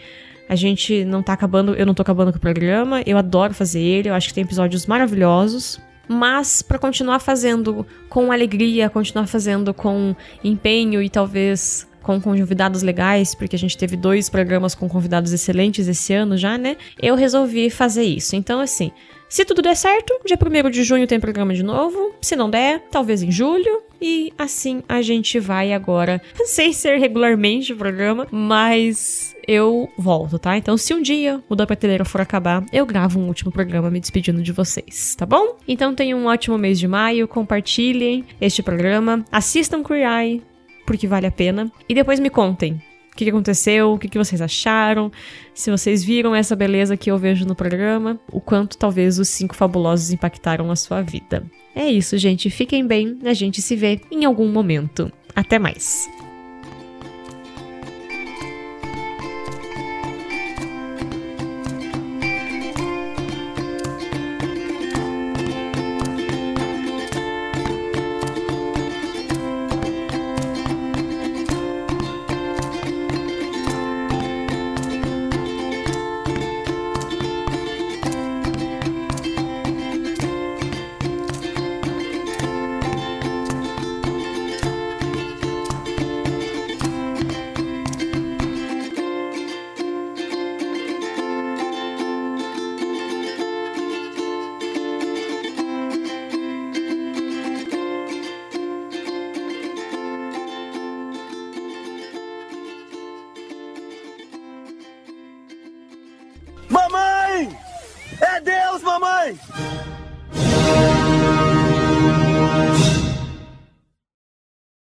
a 0.48 0.54
gente 0.54 1.04
não 1.04 1.22
tá 1.22 1.32
acabando, 1.32 1.74
eu 1.74 1.84
não 1.84 1.92
tô 1.92 2.02
acabando 2.02 2.30
com 2.30 2.38
o 2.38 2.40
programa, 2.40 3.02
eu 3.04 3.18
adoro 3.18 3.52
fazer 3.52 3.80
ele, 3.80 4.08
eu 4.08 4.14
acho 4.14 4.28
que 4.28 4.34
tem 4.34 4.44
episódios 4.44 4.86
maravilhosos 4.86 5.80
mas 6.08 6.62
para 6.62 6.78
continuar 6.78 7.18
fazendo 7.20 7.86
com 8.08 8.32
alegria, 8.32 8.88
continuar 8.88 9.26
fazendo 9.26 9.74
com 9.74 10.16
empenho 10.42 11.02
e 11.02 11.08
talvez 11.08 11.86
com 12.02 12.18
convidados 12.20 12.82
legais, 12.82 13.34
porque 13.34 13.54
a 13.54 13.58
gente 13.58 13.76
teve 13.76 13.94
dois 13.94 14.30
programas 14.30 14.74
com 14.74 14.88
convidados 14.88 15.30
excelentes 15.32 15.86
esse 15.88 16.14
ano 16.14 16.38
já, 16.38 16.56
né? 16.56 16.76
Eu 17.00 17.14
resolvi 17.14 17.68
fazer 17.68 18.04
isso. 18.04 18.34
Então, 18.34 18.60
assim, 18.60 18.90
se 19.28 19.44
tudo 19.44 19.60
der 19.60 19.76
certo, 19.76 20.18
dia 20.24 20.38
1 20.40 20.70
de 20.70 20.84
junho 20.84 21.06
tem 21.06 21.20
programa 21.20 21.52
de 21.52 21.62
novo. 21.62 22.14
Se 22.20 22.34
não 22.34 22.48
der, 22.48 22.80
talvez 22.90 23.22
em 23.22 23.30
julho. 23.30 23.82
E 24.00 24.32
assim 24.38 24.82
a 24.88 25.02
gente 25.02 25.38
vai 25.38 25.72
agora, 25.72 26.22
sem 26.46 26.72
ser 26.72 26.98
regularmente 26.98 27.72
o 27.72 27.76
programa, 27.76 28.26
mas 28.30 29.36
eu 29.48 29.88
volto, 29.96 30.38
tá? 30.38 30.58
Então, 30.58 30.76
se 30.76 30.92
um 30.92 31.00
dia 31.00 31.42
o 31.48 31.56
da 31.56 31.66
prateleira 31.66 32.04
for 32.04 32.20
acabar, 32.20 32.62
eu 32.70 32.84
gravo 32.84 33.18
um 33.18 33.26
último 33.26 33.50
programa 33.50 33.90
me 33.90 33.98
despedindo 33.98 34.42
de 34.42 34.52
vocês, 34.52 35.14
tá 35.16 35.24
bom? 35.24 35.56
Então, 35.66 35.94
tenham 35.94 36.18
um 36.18 36.26
ótimo 36.26 36.58
mês 36.58 36.78
de 36.78 36.86
maio, 36.86 37.26
compartilhem 37.26 38.26
este 38.38 38.62
programa, 38.62 39.24
assistam 39.32 39.82
Eye, 39.90 40.42
porque 40.86 41.06
vale 41.06 41.26
a 41.26 41.30
pena, 41.30 41.72
e 41.88 41.94
depois 41.94 42.20
me 42.20 42.28
contem 42.28 42.82
o 43.10 43.16
que 43.16 43.28
aconteceu, 43.28 43.94
o 43.94 43.98
que 43.98 44.18
vocês 44.18 44.42
acharam, 44.42 45.10
se 45.54 45.70
vocês 45.70 46.04
viram 46.04 46.36
essa 46.36 46.54
beleza 46.54 46.96
que 46.96 47.10
eu 47.10 47.16
vejo 47.16 47.46
no 47.46 47.54
programa, 47.54 48.20
o 48.30 48.40
quanto 48.40 48.76
talvez 48.76 49.18
os 49.18 49.30
cinco 49.30 49.56
fabulosos 49.56 50.12
impactaram 50.12 50.70
a 50.70 50.76
sua 50.76 51.00
vida. 51.00 51.42
É 51.74 51.86
isso, 51.90 52.18
gente. 52.18 52.50
Fiquem 52.50 52.86
bem, 52.86 53.18
a 53.24 53.32
gente 53.32 53.62
se 53.62 53.74
vê 53.74 54.00
em 54.10 54.24
algum 54.24 54.48
momento. 54.48 55.10
Até 55.34 55.58
mais! 55.58 56.17